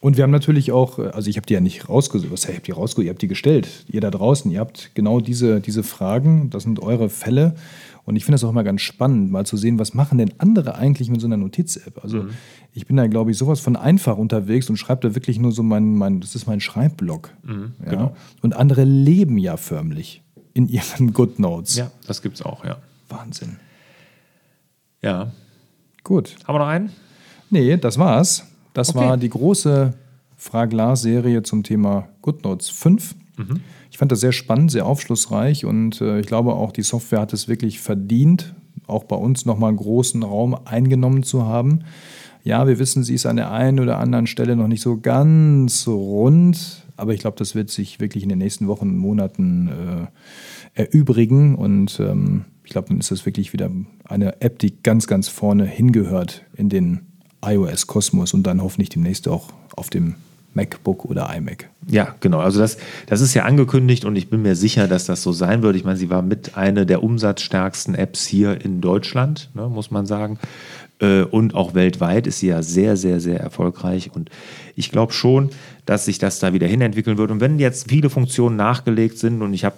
Und 0.00 0.16
wir 0.16 0.24
haben 0.24 0.30
natürlich 0.30 0.72
auch, 0.72 0.98
also 0.98 1.28
ich 1.28 1.36
habe 1.36 1.46
die 1.46 1.52
ja 1.52 1.60
nicht 1.60 1.88
rausgesucht, 1.88 2.32
was, 2.32 2.44
ich 2.44 2.54
habe 2.54 2.62
die 2.62 2.72
rausgesucht, 2.72 3.04
ihr 3.04 3.10
habt 3.10 3.20
die 3.20 3.28
gestellt. 3.28 3.68
Ihr 3.88 4.00
da 4.00 4.10
draußen, 4.10 4.50
ihr 4.50 4.60
habt 4.60 4.92
genau 4.94 5.20
diese, 5.20 5.60
diese 5.60 5.82
Fragen, 5.82 6.48
das 6.48 6.62
sind 6.62 6.80
eure 6.80 7.10
Fälle. 7.10 7.54
Und 8.04 8.16
ich 8.16 8.24
finde 8.24 8.34
das 8.34 8.44
auch 8.44 8.50
immer 8.50 8.64
ganz 8.64 8.80
spannend, 8.80 9.30
mal 9.30 9.46
zu 9.46 9.56
sehen, 9.56 9.78
was 9.78 9.94
machen 9.94 10.18
denn 10.18 10.32
andere 10.38 10.74
eigentlich 10.74 11.10
mit 11.10 11.20
so 11.20 11.26
einer 11.26 11.36
Notiz-App. 11.36 12.02
Also 12.02 12.24
mhm. 12.24 12.30
ich 12.72 12.86
bin 12.86 12.96
da, 12.96 13.06
glaube 13.06 13.30
ich, 13.30 13.38
sowas 13.38 13.60
von 13.60 13.76
einfach 13.76 14.16
unterwegs 14.16 14.68
und 14.70 14.76
schreibe 14.76 15.08
da 15.08 15.14
wirklich 15.14 15.38
nur 15.38 15.52
so 15.52 15.62
mein, 15.62 15.94
mein 15.94 16.20
das 16.20 16.34
ist 16.34 16.46
mein 16.46 16.60
Schreibblock. 16.60 17.30
Mhm, 17.42 17.74
ja? 17.84 17.90
genau. 17.90 18.16
Und 18.42 18.56
andere 18.56 18.84
leben 18.84 19.38
ja 19.38 19.56
förmlich 19.56 20.22
in 20.54 20.68
ihren 20.68 21.12
GoodNotes. 21.12 21.76
Ja, 21.76 21.90
das 22.06 22.22
gibt 22.22 22.36
es 22.36 22.42
auch, 22.42 22.64
ja. 22.64 22.78
Wahnsinn. 23.08 23.56
Ja. 25.02 25.32
Gut. 26.04 26.36
Haben 26.44 26.54
wir 26.54 26.58
noch 26.60 26.68
einen? 26.68 26.90
Nee, 27.50 27.76
das 27.76 27.98
war's. 27.98 28.46
Das 28.72 28.90
okay. 28.90 28.98
war 28.98 29.16
die 29.16 29.28
große 29.28 29.94
Fraglar-Serie 30.36 31.42
zum 31.42 31.62
Thema 31.62 32.08
GoodNotes 32.22 32.70
5. 32.70 33.14
Mhm. 33.40 33.60
Ich 33.90 33.98
fand 33.98 34.12
das 34.12 34.20
sehr 34.20 34.32
spannend, 34.32 34.70
sehr 34.70 34.86
aufschlussreich 34.86 35.64
und 35.64 36.00
äh, 36.00 36.20
ich 36.20 36.26
glaube 36.26 36.54
auch, 36.54 36.72
die 36.72 36.82
Software 36.82 37.20
hat 37.20 37.32
es 37.32 37.48
wirklich 37.48 37.80
verdient, 37.80 38.54
auch 38.86 39.04
bei 39.04 39.16
uns 39.16 39.46
nochmal 39.46 39.68
einen 39.68 39.78
großen 39.78 40.22
Raum 40.22 40.56
eingenommen 40.64 41.22
zu 41.22 41.44
haben. 41.44 41.80
Ja, 42.42 42.66
wir 42.66 42.78
wissen, 42.78 43.04
sie 43.04 43.14
ist 43.14 43.26
an 43.26 43.36
der 43.36 43.52
einen 43.52 43.80
oder 43.80 43.98
anderen 43.98 44.26
Stelle 44.26 44.56
noch 44.56 44.68
nicht 44.68 44.80
so 44.80 44.98
ganz 44.98 45.86
rund, 45.86 46.86
aber 46.96 47.12
ich 47.14 47.20
glaube, 47.20 47.36
das 47.36 47.54
wird 47.54 47.70
sich 47.70 48.00
wirklich 48.00 48.22
in 48.22 48.28
den 48.28 48.38
nächsten 48.38 48.66
Wochen, 48.66 48.96
Monaten 48.96 49.68
äh, 50.74 50.82
erübrigen 50.82 51.54
und 51.54 52.00
ähm, 52.00 52.44
ich 52.64 52.70
glaube, 52.70 52.88
dann 52.88 52.98
ist 52.98 53.10
das 53.10 53.26
wirklich 53.26 53.52
wieder 53.52 53.70
eine 54.04 54.40
App, 54.40 54.58
die 54.60 54.82
ganz, 54.82 55.06
ganz 55.06 55.28
vorne 55.28 55.64
hingehört 55.64 56.44
in 56.56 56.68
den 56.68 57.00
iOS-Kosmos 57.44 58.32
und 58.34 58.44
dann 58.44 58.62
hoffentlich 58.62 58.90
demnächst 58.90 59.28
auch 59.28 59.48
auf 59.76 59.90
dem 59.90 60.14
MacBook 60.54 61.04
oder 61.04 61.34
iMac. 61.34 61.68
Ja, 61.88 62.14
genau. 62.20 62.40
Also 62.40 62.60
das, 62.60 62.78
das 63.06 63.20
ist 63.20 63.34
ja 63.34 63.44
angekündigt 63.44 64.04
und 64.04 64.16
ich 64.16 64.28
bin 64.28 64.42
mir 64.42 64.56
sicher, 64.56 64.88
dass 64.88 65.06
das 65.06 65.22
so 65.22 65.32
sein 65.32 65.62
wird. 65.62 65.76
Ich 65.76 65.84
meine, 65.84 65.96
sie 65.96 66.10
war 66.10 66.22
mit 66.22 66.56
einer 66.56 66.84
der 66.84 67.02
umsatzstärksten 67.02 67.94
Apps 67.94 68.26
hier 68.26 68.64
in 68.64 68.80
Deutschland, 68.80 69.50
ne, 69.54 69.68
muss 69.68 69.90
man 69.90 70.06
sagen. 70.06 70.38
Äh, 71.00 71.22
und 71.22 71.54
auch 71.54 71.74
weltweit 71.74 72.26
ist 72.26 72.40
sie 72.40 72.48
ja 72.48 72.62
sehr, 72.62 72.96
sehr, 72.96 73.20
sehr 73.20 73.40
erfolgreich. 73.40 74.10
Und 74.12 74.30
ich 74.76 74.90
glaube 74.90 75.12
schon, 75.12 75.50
dass 75.86 76.04
sich 76.04 76.18
das 76.18 76.38
da 76.38 76.52
wieder 76.52 76.66
hinentwickeln 76.66 77.18
wird. 77.18 77.30
Und 77.30 77.40
wenn 77.40 77.58
jetzt 77.58 77.88
viele 77.88 78.10
Funktionen 78.10 78.56
nachgelegt 78.56 79.18
sind 79.18 79.42
und 79.42 79.54
ich 79.54 79.64
habe 79.64 79.76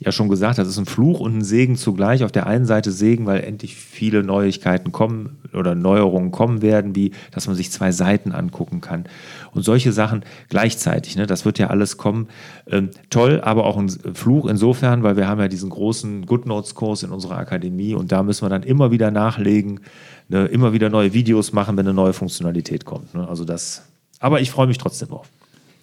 ja 0.00 0.12
schon 0.12 0.28
gesagt, 0.28 0.58
das 0.58 0.68
ist 0.68 0.78
ein 0.78 0.86
Fluch 0.86 1.20
und 1.20 1.38
ein 1.38 1.44
Segen 1.44 1.76
zugleich. 1.76 2.22
Auf 2.22 2.30
der 2.30 2.46
einen 2.46 2.66
Seite 2.66 2.92
Segen, 2.92 3.26
weil 3.26 3.42
endlich 3.42 3.74
viele 3.74 4.22
Neuigkeiten 4.22 4.92
kommen 4.92 5.38
oder 5.52 5.74
Neuerungen 5.74 6.30
kommen 6.30 6.62
werden, 6.62 6.94
wie 6.94 7.12
dass 7.32 7.46
man 7.46 7.56
sich 7.56 7.72
zwei 7.72 7.90
Seiten 7.90 8.32
angucken 8.32 8.80
kann 8.80 9.04
und 9.52 9.62
solche 9.62 9.92
Sachen 9.92 10.24
gleichzeitig. 10.48 11.16
Ne, 11.16 11.26
das 11.26 11.44
wird 11.44 11.58
ja 11.58 11.68
alles 11.68 11.96
kommen. 11.96 12.28
Ähm, 12.68 12.90
toll, 13.10 13.40
aber 13.42 13.64
auch 13.66 13.76
ein 13.76 13.88
Fluch 13.88 14.46
insofern, 14.46 15.02
weil 15.02 15.16
wir 15.16 15.26
haben 15.26 15.40
ja 15.40 15.48
diesen 15.48 15.70
großen 15.70 16.26
GoodNotes-Kurs 16.26 17.02
in 17.02 17.10
unserer 17.10 17.36
Akademie 17.36 17.94
und 17.94 18.12
da 18.12 18.22
müssen 18.22 18.44
wir 18.44 18.50
dann 18.50 18.62
immer 18.62 18.90
wieder 18.92 19.10
nachlegen, 19.10 19.80
ne, 20.28 20.46
immer 20.46 20.72
wieder 20.72 20.90
neue 20.90 21.12
Videos 21.12 21.52
machen, 21.52 21.76
wenn 21.76 21.86
eine 21.86 21.94
neue 21.94 22.12
Funktionalität 22.12 22.84
kommt. 22.84 23.14
Ne? 23.14 23.28
Also 23.28 23.44
das, 23.44 23.82
aber 24.20 24.40
ich 24.40 24.50
freue 24.50 24.68
mich 24.68 24.78
trotzdem 24.78 25.08
drauf. 25.08 25.28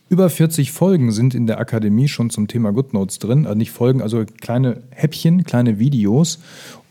Über 0.07 0.29
40 0.29 0.71
Folgen 0.71 1.11
sind 1.11 1.33
in 1.33 1.47
der 1.47 1.59
Akademie 1.59 2.07
schon 2.07 2.29
zum 2.29 2.47
Thema 2.47 2.71
GoodNotes 2.71 3.17
drin. 3.17 3.47
Also 3.47 3.57
nicht 3.57 3.71
Folgen, 3.71 4.03
also 4.03 4.23
kleine 4.39 4.83
Häppchen, 4.91 5.43
kleine 5.45 5.79
Videos. 5.79 6.39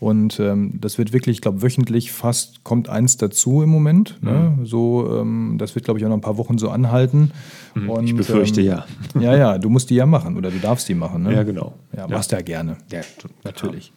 Und 0.01 0.37
ähm, 0.41 0.73
das 0.81 0.97
wird 0.97 1.13
wirklich, 1.13 1.37
ich 1.37 1.41
glaube, 1.41 1.61
wöchentlich 1.61 2.11
fast 2.11 2.65
kommt 2.65 2.89
eins 2.89 3.15
dazu 3.15 3.61
im 3.61 3.69
Moment. 3.69 4.17
Ne? 4.21 4.57
Mhm. 4.57 4.65
So, 4.65 5.17
ähm, 5.17 5.55
das 5.57 5.75
wird, 5.75 5.85
glaube 5.85 5.97
ich, 5.97 6.05
auch 6.05 6.09
noch 6.09 6.17
ein 6.17 6.21
paar 6.21 6.37
Wochen 6.37 6.57
so 6.57 6.69
anhalten. 6.69 7.31
Mhm, 7.73 7.89
Und, 7.89 8.05
ich 8.05 8.15
befürchte 8.17 8.59
ähm, 8.59 8.67
ja. 8.67 8.85
Ja, 9.21 9.37
ja, 9.37 9.57
du 9.59 9.69
musst 9.69 9.89
die 9.89 9.95
ja 9.95 10.05
machen 10.05 10.35
oder 10.35 10.51
du 10.51 10.59
darfst 10.59 10.89
die 10.89 10.95
machen. 10.95 11.23
Ne? 11.23 11.33
Ja, 11.33 11.43
genau. 11.43 11.73
Ja, 11.95 12.09
machst 12.09 12.33
ja, 12.33 12.39
ja 12.39 12.43
gerne. 12.43 12.77
Ja, 12.91 12.99
natürlich. 13.45 13.93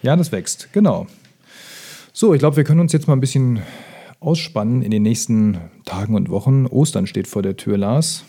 Ja, 0.00 0.16
das 0.16 0.32
wächst, 0.32 0.70
genau. 0.72 1.06
So, 2.14 2.32
ich 2.32 2.38
glaube, 2.38 2.56
wir 2.56 2.64
können 2.64 2.80
uns 2.80 2.92
jetzt 2.92 3.08
mal 3.08 3.14
ein 3.14 3.20
bisschen 3.20 3.60
ausspannen 4.20 4.80
in 4.80 4.90
den 4.90 5.02
nächsten 5.02 5.58
Tagen 5.84 6.14
und 6.14 6.30
Wochen. 6.30 6.66
Ostern 6.66 7.06
steht 7.06 7.28
vor 7.28 7.42
der 7.42 7.58
Tür, 7.58 7.76
Lars. 7.76 8.24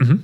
Mhm. 0.00 0.22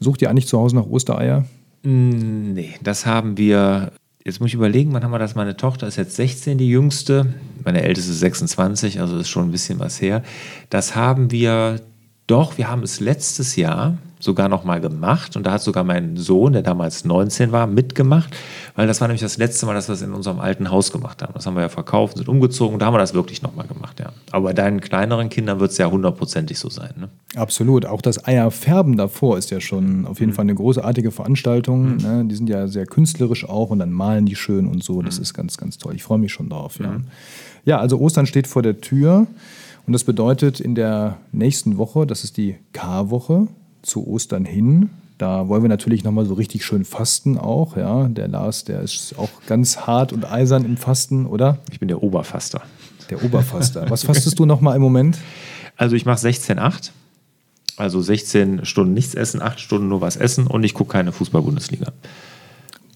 Sucht 0.00 0.22
ihr 0.22 0.30
eigentlich 0.30 0.46
zu 0.46 0.58
Hause 0.58 0.76
nach 0.76 0.86
Ostereier? 0.86 1.44
Mm, 1.82 2.52
nee, 2.52 2.74
das 2.82 3.06
haben 3.06 3.36
wir. 3.36 3.92
Jetzt 4.24 4.40
muss 4.40 4.48
ich 4.48 4.54
überlegen, 4.54 4.92
wann 4.92 5.04
haben 5.04 5.12
wir 5.12 5.20
das? 5.20 5.36
Meine 5.36 5.56
Tochter 5.56 5.86
ist 5.86 5.96
jetzt 5.96 6.16
16, 6.16 6.58
die 6.58 6.68
jüngste. 6.68 7.34
Meine 7.64 7.82
älteste 7.82 8.10
ist 8.10 8.20
26, 8.20 9.00
also 9.00 9.18
ist 9.18 9.28
schon 9.28 9.48
ein 9.48 9.52
bisschen 9.52 9.78
was 9.78 10.00
her. 10.00 10.24
Das 10.68 10.96
haben 10.96 11.30
wir 11.30 11.80
doch, 12.26 12.58
wir 12.58 12.68
haben 12.68 12.82
es 12.82 13.00
letztes 13.00 13.56
Jahr 13.56 13.98
sogar 14.18 14.48
noch 14.48 14.64
mal 14.64 14.80
gemacht 14.80 15.36
und 15.36 15.46
da 15.46 15.52
hat 15.52 15.62
sogar 15.62 15.84
mein 15.84 16.16
Sohn, 16.16 16.54
der 16.54 16.62
damals 16.62 17.04
19 17.04 17.52
war, 17.52 17.66
mitgemacht, 17.66 18.34
weil 18.74 18.86
das 18.86 19.00
war 19.00 19.08
nämlich 19.08 19.20
das 19.20 19.36
letzte 19.36 19.66
Mal, 19.66 19.74
dass 19.74 19.88
wir 19.88 19.92
es 19.92 20.02
in 20.02 20.12
unserem 20.12 20.40
alten 20.40 20.70
Haus 20.70 20.90
gemacht 20.90 21.22
haben. 21.22 21.34
Das 21.34 21.46
haben 21.46 21.54
wir 21.54 21.60
ja 21.62 21.68
verkauft, 21.68 22.16
sind 22.16 22.28
umgezogen 22.28 22.74
und 22.74 22.80
da 22.80 22.86
haben 22.86 22.94
wir 22.94 22.98
das 22.98 23.14
wirklich 23.14 23.42
noch 23.42 23.54
mal 23.54 23.66
gemacht, 23.66 24.00
ja. 24.00 24.12
Aber 24.32 24.46
bei 24.46 24.52
deinen 24.54 24.80
kleineren 24.80 25.28
Kindern 25.28 25.60
wird 25.60 25.70
es 25.70 25.78
ja 25.78 25.90
hundertprozentig 25.90 26.58
so 26.58 26.70
sein, 26.70 26.94
ne? 26.98 27.08
Absolut. 27.36 27.84
Auch 27.84 28.00
das 28.00 28.26
Eierfärben 28.26 28.96
davor 28.96 29.36
ist 29.36 29.50
ja 29.50 29.60
schon 29.60 30.06
auf 30.06 30.18
jeden 30.18 30.32
mhm. 30.32 30.34
Fall 30.34 30.44
eine 30.44 30.54
großartige 30.54 31.10
Veranstaltung. 31.10 31.96
Mhm. 31.96 32.02
Ne? 32.02 32.24
Die 32.24 32.34
sind 32.34 32.48
ja 32.48 32.66
sehr 32.68 32.86
künstlerisch 32.86 33.46
auch 33.46 33.70
und 33.70 33.78
dann 33.78 33.92
malen 33.92 34.24
die 34.24 34.36
schön 34.36 34.66
und 34.66 34.82
so. 34.82 35.02
Das 35.02 35.18
mhm. 35.18 35.22
ist 35.22 35.34
ganz, 35.34 35.58
ganz 35.58 35.76
toll. 35.76 35.94
Ich 35.94 36.02
freue 36.02 36.18
mich 36.18 36.32
schon 36.32 36.48
drauf, 36.48 36.78
ja. 36.80 36.92
Mhm. 36.92 37.04
Ja, 37.66 37.78
also 37.78 37.98
Ostern 37.98 38.26
steht 38.26 38.46
vor 38.46 38.62
der 38.62 38.80
Tür. 38.80 39.26
Und 39.86 39.92
das 39.92 40.04
bedeutet 40.04 40.60
in 40.60 40.74
der 40.74 41.18
nächsten 41.32 41.78
Woche, 41.78 42.06
das 42.06 42.24
ist 42.24 42.36
die 42.36 42.56
K-Woche, 42.72 43.48
zu 43.82 44.06
Ostern 44.06 44.44
hin. 44.44 44.90
Da 45.16 45.48
wollen 45.48 45.62
wir 45.62 45.68
natürlich 45.68 46.04
nochmal 46.04 46.26
so 46.26 46.34
richtig 46.34 46.64
schön 46.64 46.84
fasten 46.84 47.38
auch. 47.38 47.76
Ja, 47.76 48.08
der 48.08 48.28
Lars, 48.28 48.64
der 48.64 48.82
ist 48.82 49.14
auch 49.16 49.30
ganz 49.46 49.78
hart 49.86 50.12
und 50.12 50.30
eisern 50.30 50.64
im 50.64 50.76
Fasten, 50.76 51.24
oder? 51.24 51.58
Ich 51.70 51.78
bin 51.78 51.88
der 51.88 52.02
Oberfaster. 52.02 52.62
Der 53.08 53.24
Oberfaster. 53.24 53.88
Was 53.88 54.02
fastest 54.02 54.38
du 54.38 54.44
nochmal 54.44 54.76
im 54.76 54.82
Moment? 54.82 55.18
Also 55.76 55.94
ich 55.94 56.04
mache 56.04 56.18
16,8. 56.18 56.90
Also 57.76 58.00
16 58.00 58.64
Stunden 58.64 58.94
nichts 58.94 59.14
essen, 59.14 59.40
8 59.40 59.60
Stunden 59.60 59.88
nur 59.88 60.00
was 60.00 60.16
essen 60.16 60.46
und 60.46 60.64
ich 60.64 60.74
gucke 60.74 60.92
keine 60.92 61.12
Fußball-Bundesliga. 61.12 61.92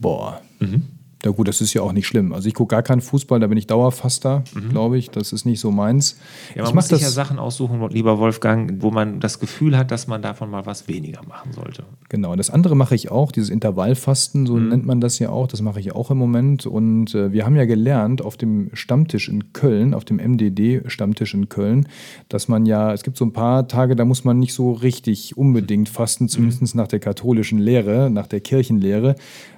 Boah. 0.01 0.41
Mhm. 0.59 0.85
Ja 1.23 1.33
gut, 1.33 1.49
das 1.49 1.61
ist 1.61 1.75
ja 1.75 1.83
auch 1.83 1.93
nicht 1.93 2.07
schlimm. 2.07 2.33
Also 2.33 2.49
ich 2.49 2.55
gucke 2.55 2.75
gar 2.75 2.83
keinen 2.83 3.03
Fußball, 3.03 3.41
da 3.41 3.47
bin 3.47 3.59
ich 3.59 3.67
Dauerfaster, 3.67 4.43
mhm. 4.55 4.71
glaube 4.71 4.97
ich. 4.97 5.11
Das 5.11 5.33
ist 5.33 5.45
nicht 5.45 5.61
so 5.61 5.71
meins. 5.71 6.19
Ja, 6.55 6.63
man 6.63 6.71
ich 6.71 6.75
muss 6.75 6.89
sich 6.89 7.03
ja 7.03 7.11
Sachen 7.11 7.39
aussuchen, 7.39 7.87
lieber 7.91 8.19
Wolfgang, 8.19 8.81
wo 8.81 8.91
man 8.91 9.21
das 9.21 9.39
Gefühl 9.39 9.77
hat, 9.77 9.91
dass 9.91 10.07
man 10.07 10.23
davon 10.23 10.51
mal 10.51 10.65
was 10.65 10.89
weniger 10.89 11.23
machen 11.29 11.53
sollte. 11.53 11.85
Genau, 12.09 12.35
das 12.37 12.49
andere 12.49 12.75
mache 12.75 12.95
ich 12.95 13.11
auch, 13.11 13.33
dieses 13.33 13.51
Intervallfasten, 13.51 14.47
so 14.47 14.55
mhm. 14.55 14.69
nennt 14.71 14.87
man 14.87 15.01
das 15.03 15.19
ja 15.19 15.29
auch. 15.29 15.47
Das 15.47 15.61
mache 15.61 15.79
ich 15.81 15.93
auch 15.93 16.11
im 16.11 16.17
Moment. 16.17 16.65
Und 16.65 17.15
äh, 17.15 17.33
wir 17.33 17.45
haben 17.45 17.57
ja 17.57 17.67
gelernt 17.67 18.23
auf 18.23 18.39
dem 18.39 18.71
Stammtisch 18.73 19.29
in 19.29 19.53
Köln, 19.53 19.93
auf 19.93 20.07
dem 20.07 20.17
MDD-Stammtisch 20.17 21.35
in 21.35 21.51
Köln, 21.51 21.87
dass 22.31 22.49
man 22.49 22.65
ja, 22.65 22.95
es 22.95 23.03
gibt 23.03 23.19
so 23.19 23.27
ein 23.27 23.35
paar 23.35 23.69
Tage, 23.69 23.95
da 23.95 24.07
muss 24.07 24.25
man 24.25 24.39
nicht 24.39 24.55
so 24.55 24.73
richtig 24.73 25.37
unbedingt 25.37 25.91
fasten, 25.91 26.29
zumindest 26.29 26.75
mhm. 26.75 26.81
nach 26.81 26.89
der 26.89 26.99
katholischen 26.99 27.59
Lehre, 27.59 28.09
nach 28.09 28.27
der 28.27 28.41
Kirchenlehre. 28.41 29.17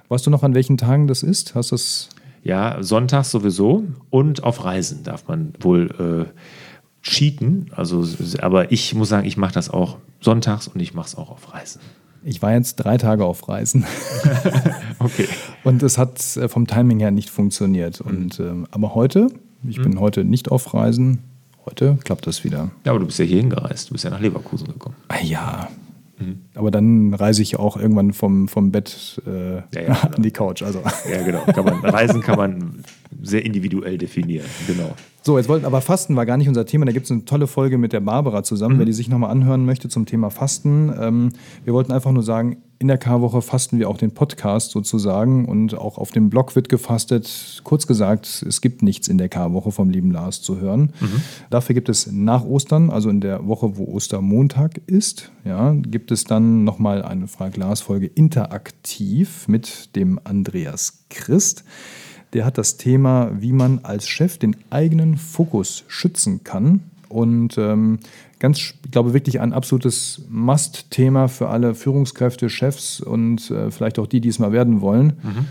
Weißt 0.09 0.27
du 0.27 0.29
noch, 0.29 0.43
an 0.43 0.53
welchen 0.53 0.77
Tagen 0.77 1.07
das 1.07 1.23
ist? 1.23 1.52
Hast 1.53 1.71
das? 1.71 2.09
Ja, 2.43 2.83
sonntags 2.83 3.31
sowieso 3.31 3.85
und 4.09 4.43
auf 4.43 4.65
Reisen 4.65 5.03
darf 5.03 5.27
man 5.27 5.53
wohl 5.61 6.27
äh, 6.27 6.39
cheaten. 7.01 7.69
Also, 7.75 8.05
aber 8.41 8.71
ich 8.71 8.93
muss 8.95 9.09
sagen, 9.09 9.25
ich 9.25 9.37
mache 9.37 9.53
das 9.53 9.69
auch 9.69 9.97
sonntags 10.19 10.67
und 10.67 10.79
ich 10.81 10.93
mache 10.93 11.07
es 11.07 11.15
auch 11.15 11.29
auf 11.29 11.53
Reisen. 11.53 11.79
Ich 12.25 12.41
war 12.41 12.53
jetzt 12.53 12.75
drei 12.75 12.97
Tage 12.97 13.25
auf 13.25 13.47
Reisen. 13.49 13.85
okay. 14.99 15.27
Und 15.63 15.83
es 15.83 15.97
hat 15.97 16.19
äh, 16.37 16.47
vom 16.47 16.67
Timing 16.67 16.99
her 16.99 17.11
nicht 17.11 17.29
funktioniert. 17.29 17.99
Und, 18.01 18.39
ähm, 18.39 18.65
aber 18.71 18.95
heute, 18.95 19.27
ich 19.67 19.77
mhm. 19.77 19.83
bin 19.83 19.99
heute 19.99 20.23
nicht 20.23 20.49
auf 20.49 20.73
Reisen. 20.73 21.23
Heute 21.65 21.97
klappt 22.03 22.27
das 22.27 22.43
wieder. 22.43 22.71
Ja, 22.85 22.91
aber 22.91 22.99
du 22.99 23.05
bist 23.05 23.19
ja 23.19 23.25
hier 23.25 23.37
hingereist. 23.37 23.89
Du 23.89 23.93
bist 23.93 24.03
ja 24.05 24.09
nach 24.09 24.19
Leverkusen 24.19 24.67
gekommen. 24.67 24.95
Ah 25.09 25.21
ja, 25.21 25.67
Mhm. 26.27 26.41
Aber 26.55 26.71
dann 26.71 27.13
reise 27.13 27.41
ich 27.41 27.57
auch 27.57 27.77
irgendwann 27.77 28.13
vom, 28.13 28.47
vom 28.47 28.71
Bett 28.71 29.21
äh, 29.25 29.55
ja, 29.57 29.81
ja, 29.87 29.93
an 30.15 30.21
die 30.21 30.31
Couch. 30.31 30.61
Also. 30.61 30.81
Ja, 31.11 31.23
genau. 31.23 31.43
Kann 31.45 31.65
man, 31.65 31.85
Reisen 31.85 32.21
kann 32.21 32.37
man 32.37 32.83
sehr 33.21 33.45
individuell 33.45 33.97
definieren. 33.97 34.47
Genau. 34.67 34.93
So, 35.25 35.37
jetzt 35.37 35.47
wollten 35.47 35.65
aber 35.65 35.79
Fasten 35.79 36.17
war 36.17 36.25
gar 36.25 36.35
nicht 36.35 36.49
unser 36.49 36.65
Thema. 36.65 36.85
Da 36.85 36.91
gibt 36.91 37.05
es 37.05 37.11
eine 37.11 37.23
tolle 37.23 37.47
Folge 37.47 37.77
mit 37.77 37.93
der 37.93 38.01
Barbara 38.01 38.43
zusammen, 38.43 38.75
mhm. 38.75 38.79
wer 38.79 38.85
die 38.85 38.93
sich 38.93 39.07
nochmal 39.07 39.31
anhören 39.31 39.63
möchte 39.65 39.87
zum 39.87 40.05
Thema 40.05 40.29
Fasten. 40.29 40.93
Ähm, 40.99 41.29
wir 41.63 41.73
wollten 41.73 41.93
einfach 41.93 42.11
nur 42.11 42.23
sagen, 42.23 42.57
in 42.79 42.89
der 42.89 42.97
Karwoche 42.97 43.41
fasten 43.41 43.79
wir 43.79 43.89
auch 43.89 43.95
den 43.97 44.11
Podcast 44.11 44.71
sozusagen 44.71 45.45
und 45.45 45.77
auch 45.77 45.97
auf 45.97 46.11
dem 46.11 46.29
Blog 46.29 46.57
wird 46.57 46.67
gefastet. 46.67 47.61
Kurz 47.63 47.87
gesagt, 47.87 48.43
es 48.45 48.59
gibt 48.59 48.83
nichts 48.83 49.07
in 49.07 49.17
der 49.17 49.29
Karwoche 49.29 49.71
vom 49.71 49.89
lieben 49.89 50.11
Lars 50.11 50.41
zu 50.41 50.59
hören. 50.59 50.91
Mhm. 50.99 51.21
Dafür 51.49 51.75
gibt 51.75 51.87
es 51.87 52.11
nach 52.11 52.43
Ostern, 52.43 52.89
also 52.89 53.09
in 53.09 53.21
der 53.21 53.47
Woche, 53.47 53.77
wo 53.77 53.85
Ostermontag 53.85 54.81
ist, 54.87 55.31
ja, 55.45 55.71
gibt 55.71 56.11
es 56.11 56.25
dann 56.25 56.65
nochmal 56.65 57.01
eine 57.01 57.29
Frage 57.29 57.57
Lars 57.61 57.79
Folge 57.79 58.07
interaktiv 58.07 59.47
mit 59.47 59.95
dem 59.95 60.19
Andreas 60.21 61.05
Christ. 61.09 61.63
Der 62.33 62.45
hat 62.45 62.57
das 62.57 62.77
Thema, 62.77 63.31
wie 63.39 63.53
man 63.53 63.79
als 63.83 64.07
Chef 64.07 64.37
den 64.37 64.55
eigenen 64.69 65.17
Fokus 65.17 65.83
schützen 65.87 66.43
kann. 66.43 66.81
Und 67.09 67.57
ähm, 67.59 67.99
ganz, 68.39 68.59
ich 68.59 68.91
glaube, 68.91 69.13
wirklich 69.13 69.39
ein 69.39 69.53
absolutes 69.53 70.23
Must-Thema 70.29 71.27
für 71.27 71.49
alle 71.49 71.75
Führungskräfte, 71.75 72.49
Chefs 72.49 72.99
und 73.01 73.51
äh, 73.51 73.69
vielleicht 73.69 73.99
auch 73.99 74.07
die, 74.07 74.19
die 74.19 74.29
es 74.29 74.39
mal 74.39 74.51
werden 74.51 74.81
wollen. 74.81 75.13
Mhm. 75.21 75.45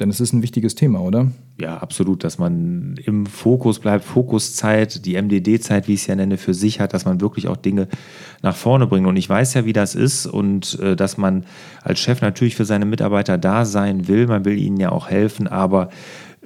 Denn 0.00 0.10
es 0.10 0.20
ist 0.20 0.32
ein 0.32 0.42
wichtiges 0.42 0.74
Thema, 0.74 1.00
oder? 1.00 1.28
Ja, 1.60 1.78
absolut, 1.78 2.22
dass 2.22 2.38
man 2.38 2.96
im 3.04 3.26
Fokus 3.26 3.80
bleibt, 3.80 4.04
Fokuszeit, 4.04 5.04
die 5.04 5.20
MDD-Zeit, 5.20 5.88
wie 5.88 5.94
ich 5.94 6.02
es 6.02 6.06
ja 6.06 6.14
nenne, 6.14 6.38
für 6.38 6.54
sich 6.54 6.78
hat, 6.78 6.94
dass 6.94 7.04
man 7.04 7.20
wirklich 7.20 7.48
auch 7.48 7.56
Dinge 7.56 7.88
nach 8.42 8.54
vorne 8.54 8.86
bringt. 8.86 9.06
Und 9.06 9.16
ich 9.16 9.28
weiß 9.28 9.54
ja, 9.54 9.64
wie 9.64 9.72
das 9.72 9.94
ist 9.96 10.26
und 10.26 10.78
äh, 10.80 10.94
dass 10.94 11.18
man 11.18 11.44
als 11.82 11.98
Chef 11.98 12.20
natürlich 12.20 12.54
für 12.54 12.64
seine 12.64 12.84
Mitarbeiter 12.84 13.38
da 13.38 13.64
sein 13.64 14.06
will. 14.06 14.28
Man 14.28 14.44
will 14.44 14.56
ihnen 14.56 14.78
ja 14.78 14.92
auch 14.92 15.08
helfen, 15.08 15.48
aber 15.48 15.90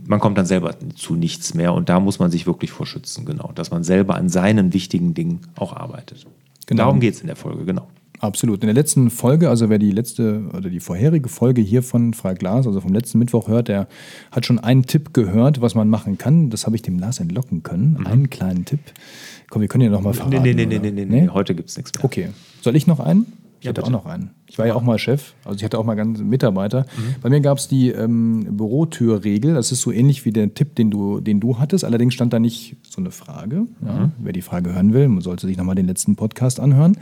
man 0.05 0.19
kommt 0.19 0.39
dann 0.39 0.47
selber 0.47 0.75
zu 0.95 1.15
nichts 1.15 1.55
mehr 1.55 1.75
und 1.75 1.89
da 1.89 2.01
muss 2.01 2.19
man 2.19 2.31
sich 2.31 2.47
wirklich 2.47 2.71
vorschützen, 2.71 3.27
genau, 3.27 3.53
dass 3.55 3.71
man 3.71 3.85
selber 3.85 4.17
an 4.17 4.29
seinen 4.29 4.73
wichtigen 4.73 5.15
Dingen 5.15 5.41
auch 5.57 5.77
arbeitet. 5.77 6.27
Genau. 6.67 6.85
Darum 6.85 7.01
geht 7.01 7.15
es 7.15 7.21
in 7.21 7.27
der 7.27 7.37
Folge, 7.37 7.65
genau. 7.65 7.87
Absolut. 8.23 8.63
In 8.63 8.69
der 8.69 8.75
letzten 8.75 9.11
Folge, 9.11 9.51
also 9.51 9.69
wer 9.69 9.79
die 9.79 9.91
letzte 9.91 10.49
oder 10.57 10.71
die 10.71 10.79
vorherige 10.79 11.29
Folge 11.29 11.61
hier 11.61 11.83
von 11.83 12.15
Frau 12.15 12.33
Glas, 12.35 12.67
also 12.69 12.81
vom 12.81 12.95
letzten 12.95 13.19
Mittwoch 13.19 13.49
hört, 13.49 13.67
der 13.67 13.89
hat 14.31 14.47
schon 14.47 14.61
einen 14.61 14.87
Tipp 14.87 15.13
gehört, 15.13 15.61
was 15.61 15.75
man 15.75 15.89
machen 15.89 16.19
kann. 16.19 16.49
Das 16.49 16.65
habe 16.65 16.77
ich 16.77 16.83
dem 16.83 17.01
Lars 17.01 17.19
entlocken 17.19 17.65
können. 17.65 17.99
Mhm. 17.99 18.07
Einen 18.07 18.31
kleinen 18.31 18.65
Tipp 18.65 18.81
Komm, 19.53 19.61
wir 19.61 19.69
können 19.69 19.85
ja 19.85 19.91
noch 19.91 20.01
mal 20.01 20.15
verraten. 20.15 20.41
Nee, 20.43 20.55
nee, 20.55 20.65
nee, 20.65 20.79
oder? 20.79 20.91
nee, 20.91 21.05
nee, 21.05 21.21
nee, 21.21 21.29
heute 21.29 21.55
gibt 21.55 21.69
es 21.69 21.77
nichts 21.77 21.93
mehr. 21.93 22.03
Okay. 22.07 22.31
Soll 22.63 22.75
ich 22.75 22.87
noch 22.87 23.01
einen? 23.01 23.27
Ich 23.63 23.67
Ja, 23.67 23.69
hatte 23.71 23.83
bitte. 23.83 23.87
auch 23.97 24.03
noch 24.05 24.07
einen. 24.11 24.31
Ich 24.49 24.59
war 24.59 24.67
ja 24.67 24.75
auch 24.75 24.83
mal 24.83 24.99
Chef, 24.99 25.35
also 25.45 25.57
ich 25.57 25.63
hatte 25.63 25.79
auch 25.79 25.85
mal 25.85 25.95
ganz 25.95 26.19
Mitarbeiter. 26.21 26.81
Mhm. 26.97 27.15
Bei 27.23 27.31
mir 27.31 27.39
gab 27.41 27.59
es 27.59 27.69
die 27.69 27.91
ähm, 27.91 28.45
Bürotürregel. 28.57 29.55
Das 29.55 29.71
ist 29.71 29.83
so 29.83 29.93
ähnlich 29.93 30.25
wie 30.25 30.33
der 30.33 30.53
Tipp, 30.53 30.75
den 30.75 30.91
du, 30.91 31.21
den 31.21 31.39
du 31.39 31.61
hattest. 31.61 31.85
Allerdings 31.85 32.13
stand 32.13 32.33
da 32.33 32.41
nicht 32.41 32.77
so 32.83 33.01
eine 33.01 33.13
Frage. 33.13 33.69
Ja, 33.87 33.93
Mhm. 34.07 34.13
wer 34.19 34.33
die 34.33 34.43
Frage 34.43 34.75
hören 34.75 34.93
will, 34.93 35.09
sollte 35.23 35.47
sich 35.47 35.57
nochmal 35.57 35.77
den 35.77 35.87
letzten 35.87 36.17
Podcast 36.17 36.59
anhören. 36.59 36.97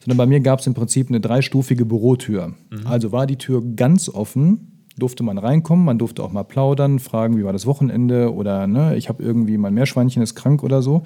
Sondern 0.00 0.16
bei 0.16 0.24
mir 0.26 0.40
gab 0.40 0.60
es 0.60 0.66
im 0.66 0.72
Prinzip 0.72 1.10
eine 1.10 1.20
dreistufige 1.20 1.84
Bürotür. 1.84 2.54
Mhm. 2.70 2.86
Also 2.86 3.12
war 3.12 3.26
die 3.26 3.36
Tür 3.36 3.62
ganz 3.76 4.08
offen. 4.08 4.72
Durfte 4.98 5.22
man 5.22 5.36
reinkommen, 5.36 5.84
man 5.84 5.98
durfte 5.98 6.22
auch 6.22 6.32
mal 6.32 6.44
plaudern, 6.44 6.98
fragen, 6.98 7.36
wie 7.36 7.44
war 7.44 7.52
das 7.52 7.66
Wochenende 7.66 8.32
oder 8.32 8.66
ne, 8.66 8.96
ich 8.96 9.10
habe 9.10 9.22
irgendwie 9.22 9.58
mein 9.58 9.74
Meerschweinchen 9.74 10.22
ist 10.22 10.34
krank 10.34 10.62
oder 10.62 10.80
so. 10.80 11.02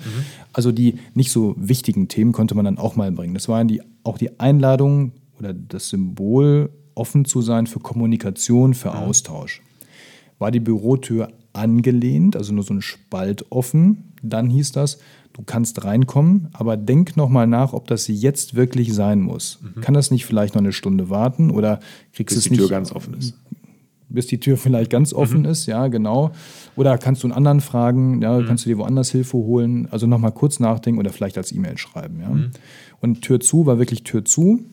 Also 0.53 0.71
die 0.71 0.97
nicht 1.15 1.33
so 1.33 1.55
wichtigen 1.59 2.07
Themen 2.07 2.33
konnte 2.33 2.55
man 2.55 2.65
dann 2.65 2.79
auch 2.79 2.95
mal 2.95 3.11
bringen. 3.11 3.35
Das 3.35 3.49
war 3.49 3.65
die, 3.65 3.83
auch 4.05 4.17
die 4.17 4.39
Einladung 4.39 5.13
oder 5.41 5.53
das 5.53 5.89
Symbol, 5.89 6.71
offen 6.95 7.25
zu 7.25 7.43
sein 7.43 7.67
für 7.67 7.81
Kommunikation, 7.81 8.75
für 8.75 8.95
Austausch. 8.95 9.63
War 10.39 10.51
die 10.51 10.61
Bürotür 10.61 11.29
angelehnt, 11.53 12.37
also 12.37 12.53
nur 12.53 12.63
so 12.63 12.75
ein 12.75 12.83
Spalt 12.83 13.47
offen, 13.51 14.13
dann 14.23 14.51
hieß 14.51 14.73
das, 14.73 14.99
du 15.33 15.43
kannst 15.43 15.85
reinkommen, 15.85 16.49
aber 16.53 16.77
denk 16.77 17.17
noch 17.17 17.29
mal 17.29 17.47
nach, 17.47 17.73
ob 17.73 17.87
das 17.87 18.07
jetzt 18.09 18.55
wirklich 18.55 18.93
sein 18.93 19.21
muss. 19.21 19.59
Kann 19.81 19.95
das 19.95 20.11
nicht 20.11 20.27
vielleicht 20.27 20.55
noch 20.55 20.63
eine 20.63 20.73
Stunde 20.73 21.11
warten 21.11 21.51
oder 21.51 21.81
kriegst 22.13 22.37
Bis 22.37 22.45
du 22.45 22.51
die 22.51 22.55
es 22.55 22.59
Tür 22.59 22.65
nicht 22.65 22.71
ganz 22.71 22.93
offen 22.93 23.15
ist. 23.15 23.35
Bis 24.11 24.27
die 24.27 24.39
Tür 24.41 24.57
vielleicht 24.57 24.91
ganz 24.91 25.13
offen 25.13 25.45
ist, 25.45 25.67
ja, 25.67 25.87
genau. 25.89 26.33
Oder 26.77 26.99
kannst 26.99 27.23
du 27.23 27.29
einen 27.29 27.35
anderen 27.35 27.61
fragen, 27.61 28.21
ja, 28.21 28.43
kannst 28.43 28.67
du 28.67 28.69
dir 28.69 28.79
woanders 28.79 29.11
Hilfe 29.11 29.39
holen, 29.39 29.89
also 29.91 30.07
nochmal 30.07 30.33
kurz 30.33 30.61
nachdenken 30.61 30.99
oder 31.01 31.11
vielleicht 31.11 31.39
als 31.39 31.53
E-Mail 31.53 31.79
schreiben, 31.79 32.21
ja. 32.21 32.31
Und 33.01 33.23
Tür 33.23 33.41
zu 33.41 33.67
war 33.67 33.79
wirklich 33.79 34.03
Tür 34.05 34.25
zu. 34.25 34.65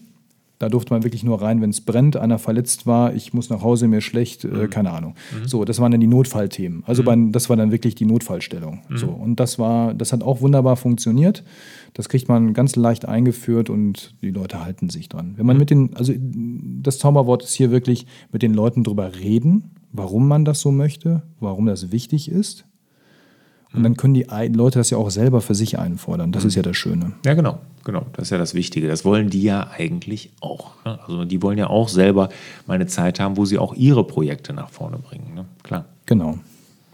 Da 0.60 0.70
durfte 0.70 0.94
man 0.94 1.04
wirklich 1.04 1.24
nur 1.24 1.42
rein, 1.42 1.62
wenn 1.62 1.70
es 1.70 1.82
brennt, 1.82 2.18
einer 2.18 2.40
verletzt 2.40 2.88
war, 2.88 3.14
ich 3.14 3.34
muss 3.34 3.50
nach 3.50 3.62
Hause, 3.62 3.88
mir 3.88 4.02
schlecht, 4.02 4.44
äh, 4.44 4.68
keine 4.68 4.92
Ahnung. 4.92 5.14
So, 5.46 5.66
das 5.66 5.80
waren 5.80 5.92
dann 5.92 6.02
die 6.02 6.08
Notfallthemen. 6.08 6.84
Also 6.86 7.04
bei, 7.04 7.16
das 7.30 7.50
war 7.50 7.58
dann 7.58 7.72
wirklich 7.72 7.94
die 7.96 8.06
Notfallstellung. 8.06 8.82
So, 8.96 9.08
und 9.08 9.40
das 9.40 9.60
war, 9.60 9.94
das 9.94 10.14
hat 10.14 10.24
auch 10.24 10.42
wunderbar 10.42 10.76
funktioniert. 10.76 11.44
Das 11.94 12.10
kriegt 12.10 12.28
man 12.28 12.54
ganz 12.54 12.76
leicht 12.76 13.08
eingeführt 13.08 13.70
und 13.70 14.16
die 14.22 14.32
Leute 14.32 14.64
halten 14.64 14.90
sich 14.90 15.10
dran. 15.10 15.34
Wenn 15.38 15.46
man 15.46 15.58
mit 15.58 15.70
den, 15.70 15.96
also 15.96 16.14
das 16.18 16.98
Zauberwort 16.98 17.44
ist 17.44 17.54
hier 17.54 17.72
wirklich 17.72 18.08
mit 18.32 18.42
den 18.42 18.54
Leuten 18.54 18.84
drüber 18.84 19.16
reden, 19.16 19.72
warum 19.92 20.28
man 20.28 20.46
das 20.46 20.62
so 20.62 20.72
möchte, 20.72 21.24
warum 21.40 21.66
das 21.66 21.92
wichtig 21.92 22.32
ist. 22.32 22.66
Und 23.78 23.84
dann 23.84 23.96
können 23.98 24.14
die 24.14 24.26
Leute 24.54 24.80
das 24.80 24.90
ja 24.90 24.98
auch 24.98 25.10
selber 25.10 25.42
für 25.42 25.56
sich 25.56 25.80
einfordern. 25.80 26.32
Das 26.32 26.44
ist 26.46 26.56
ja 26.56 26.62
das 26.62 26.76
Schöne. 26.78 27.14
Ja, 27.26 27.34
genau, 27.34 27.60
genau. 27.84 28.06
Das 28.14 28.24
ist 28.24 28.30
ja 28.32 28.38
das 28.38 28.54
Wichtige. 28.54 28.88
Das 28.88 29.06
wollen 29.06 29.30
die 29.30 29.44
ja 29.44 29.68
eigentlich 29.78 30.32
auch. 30.42 30.72
Ne? 30.86 31.00
Also 31.02 31.26
die 31.26 31.42
wollen 31.42 31.58
ja 31.58 31.68
auch 31.68 31.90
selber 31.90 32.30
mal 32.66 32.74
eine 32.76 32.88
Zeit 32.88 33.20
haben, 33.20 33.38
wo 33.38 33.46
sie 33.46 33.58
auch 33.58 33.74
ihre 33.74 34.06
Projekte 34.06 34.54
nach 34.54 34.70
vorne 34.70 34.98
bringen. 34.98 35.34
Ne? 35.36 35.46
Klar. 35.64 35.86
Genau. 36.06 36.38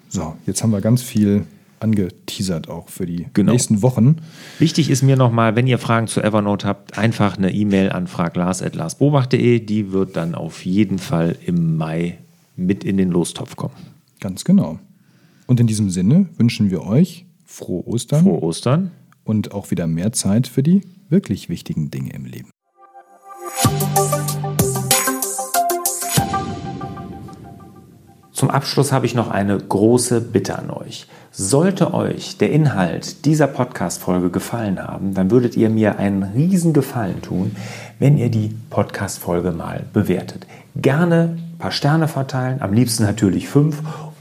So, 0.09 0.35
jetzt 0.45 0.61
haben 0.61 0.71
wir 0.71 0.81
ganz 0.81 1.01
viel 1.01 1.45
angeteasert 1.79 2.69
auch 2.69 2.87
für 2.87 3.05
die 3.05 3.25
Genau. 3.33 3.51
nächsten 3.51 3.81
Wochen. 3.81 4.17
Wichtig 4.59 4.89
ist 4.89 5.01
mir 5.03 5.17
nochmal, 5.17 5.55
wenn 5.55 5.67
ihr 5.67 5.77
Fragen 5.79 6.07
zu 6.07 6.21
Evernote 6.21 6.65
habt, 6.67 6.97
einfach 6.97 7.37
eine 7.37 7.53
E-Mail 7.53 7.91
an 7.91 8.07
fraglars.larsbobach.de. 8.07 9.59
Die 9.59 9.91
wird 9.91 10.15
dann 10.15 10.33
auf 10.35 10.65
jeden 10.65 10.97
Fall 10.99 11.35
im 11.45 11.75
Mai 11.77 12.19
mit 12.55 12.83
in 12.83 12.97
den 12.97 13.09
Lostopf 13.09 13.55
kommen. 13.55 13.73
Ganz 14.19 14.45
genau. 14.45 14.79
Und 15.47 15.59
in 15.59 15.67
diesem 15.67 15.89
Sinne 15.89 16.27
wünschen 16.37 16.71
wir 16.71 16.85
euch 16.85 17.25
frohe 17.45 17.85
Ostern 17.87 18.23
Frohe 18.23 18.41
Ostern. 18.41 18.91
und 19.23 19.51
auch 19.53 19.71
wieder 19.71 19.87
mehr 19.87 20.11
Zeit 20.13 20.47
für 20.47 20.63
die 20.63 20.81
wirklich 21.09 21.49
wichtigen 21.49 21.91
Dinge 21.91 22.13
im 22.13 22.25
Leben. 22.25 22.49
Zum 28.31 28.49
Abschluss 28.49 28.91
habe 28.91 29.05
ich 29.05 29.15
noch 29.15 29.29
eine 29.29 29.57
große 29.57 30.19
Bitte 30.19 30.57
an 30.57 30.69
euch. 30.69 31.07
Sollte 31.31 31.93
euch 31.93 32.37
der 32.37 32.51
Inhalt 32.51 33.25
dieser 33.25 33.47
Podcast-Folge 33.47 34.29
gefallen 34.29 34.79
haben, 34.79 35.13
dann 35.13 35.31
würdet 35.31 35.55
ihr 35.55 35.69
mir 35.69 35.97
einen 35.97 36.23
riesen 36.23 36.73
Gefallen 36.73 37.21
tun, 37.21 37.55
wenn 37.99 38.17
ihr 38.17 38.29
die 38.29 38.55
Podcast-Folge 38.69 39.51
mal 39.51 39.85
bewertet. 39.93 40.45
Gerne 40.75 41.37
ein 41.37 41.57
paar 41.57 41.71
Sterne 41.71 42.07
verteilen, 42.07 42.61
am 42.61 42.73
liebsten 42.73 43.03
natürlich 43.03 43.47
fünf 43.47 43.81